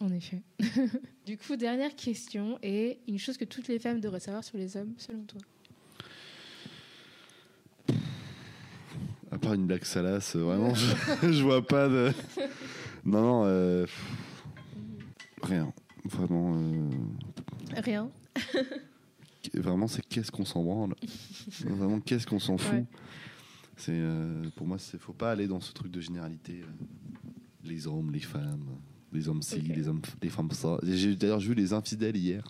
[0.00, 0.42] En effet.
[1.26, 4.76] du coup, dernière question et une chose que toutes les femmes devraient savoir sur les
[4.76, 5.40] hommes, selon toi.
[9.30, 10.86] À part une blague salace, euh, vraiment, je,
[11.32, 12.12] je vois pas de.
[13.04, 13.86] Non, non, euh,
[15.42, 15.72] rien.
[16.04, 16.54] Vraiment.
[16.56, 16.90] euh,
[17.76, 18.10] Rien.
[19.54, 20.94] vraiment, c'est qu'est-ce qu'on s'en branle.
[21.66, 22.72] vraiment, qu'est-ce qu'on s'en fout.
[22.72, 22.84] Ouais.
[23.76, 26.62] C'est euh, pour moi, c'est faut pas aller dans ce truc de généralité.
[27.64, 28.64] les hommes, les femmes,
[29.12, 29.76] les hommes ci, Ok.
[29.76, 30.78] les hommes, les femmes ça.
[30.82, 32.42] J'ai d'ailleurs vu les infidèles hier.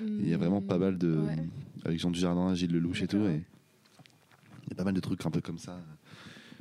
[0.00, 1.16] Il y a vraiment pas mal de.
[1.16, 1.36] Ouais.
[1.84, 3.24] avec Jean Dujardin, Gilles Lelouch et tout.
[3.26, 3.42] Et
[4.64, 5.80] il y a pas mal de trucs un peu comme ça.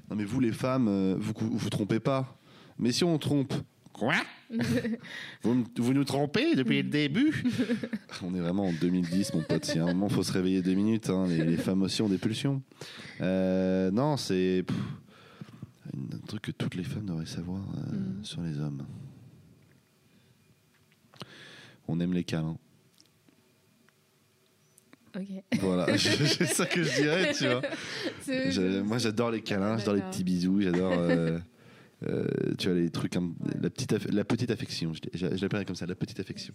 [0.09, 2.37] Non mais vous les femmes, euh, vous vous, trompez pas.
[2.79, 3.53] Mais si on trompe,
[3.91, 4.13] quoi?
[5.41, 7.43] Vous, vous nous trompez depuis le début?
[8.23, 9.65] On est vraiment en 2010, mon pote.
[9.65, 12.09] Si à un moment faut se réveiller deux minutes, hein, les, les femmes aussi ont
[12.09, 12.61] des pulsions.
[13.21, 14.63] Euh, non, c'est
[15.95, 18.23] un truc que toutes les femmes devraient savoir euh, Mm.
[18.23, 18.85] sur les hommes.
[21.87, 22.57] On aime les câlins.
[25.15, 25.27] Ok.
[25.61, 27.61] Voilà, c'est ça que je dirais, tu vois.
[28.27, 31.39] Je- moi, j'adore les câlins, j'adore les petits bisous, j'adore, euh,
[32.07, 32.25] euh,
[32.57, 34.91] tu vois, les trucs, la petite, la petite affection.
[34.93, 36.53] Je, je- l'appellerais comme ça, la petite affection.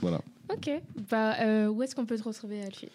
[0.00, 0.20] Voilà.
[0.52, 0.70] Ok.
[1.10, 2.88] Bah, euh, où est-ce qu'on peut te retrouver, Alfie?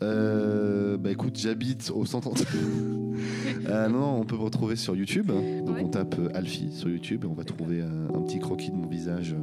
[0.00, 2.30] Euh, bah écoute, j'habite au centre.
[3.68, 5.26] euh, non, on peut me retrouver sur YouTube.
[5.26, 5.82] Donc Ouais.
[5.84, 9.34] on tape Alfie sur YouTube et on va trouver un petit croquis de mon visage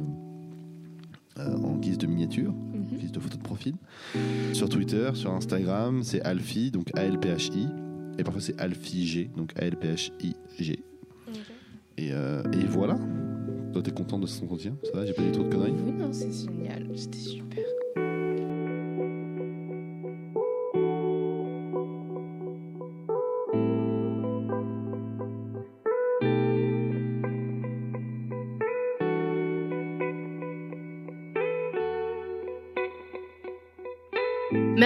[1.38, 2.98] euh, en guise de miniature, en Mhm.
[2.98, 3.74] guise de photo de profil.
[4.52, 7.66] Sur Twitter, sur Instagram, c'est Alfie, donc A-L-P-H-I.
[8.18, 10.78] Et parfois c'est Alfie G, donc A-L-P-H-I-G.
[11.98, 12.98] Et, euh, et voilà.
[13.72, 14.74] Toi, t'es content de ce entretien?
[14.84, 15.72] Ça va, j'ai pas dit trop de conneries?
[15.84, 16.86] Oui, non, c'est génial.
[16.94, 17.64] C'était super.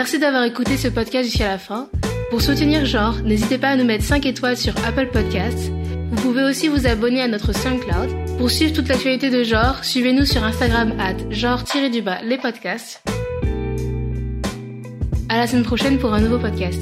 [0.00, 1.90] Merci d'avoir écouté ce podcast jusqu'à la fin.
[2.30, 5.70] Pour soutenir Genre, n'hésitez pas à nous mettre 5 étoiles sur Apple Podcasts.
[6.10, 8.38] Vous pouvez aussi vous abonner à notre SoundCloud.
[8.38, 13.02] Pour suivre toute l'actualité de Genre, suivez-nous sur Instagram at genre-les podcasts.
[15.28, 16.80] À la semaine prochaine pour un nouveau podcast.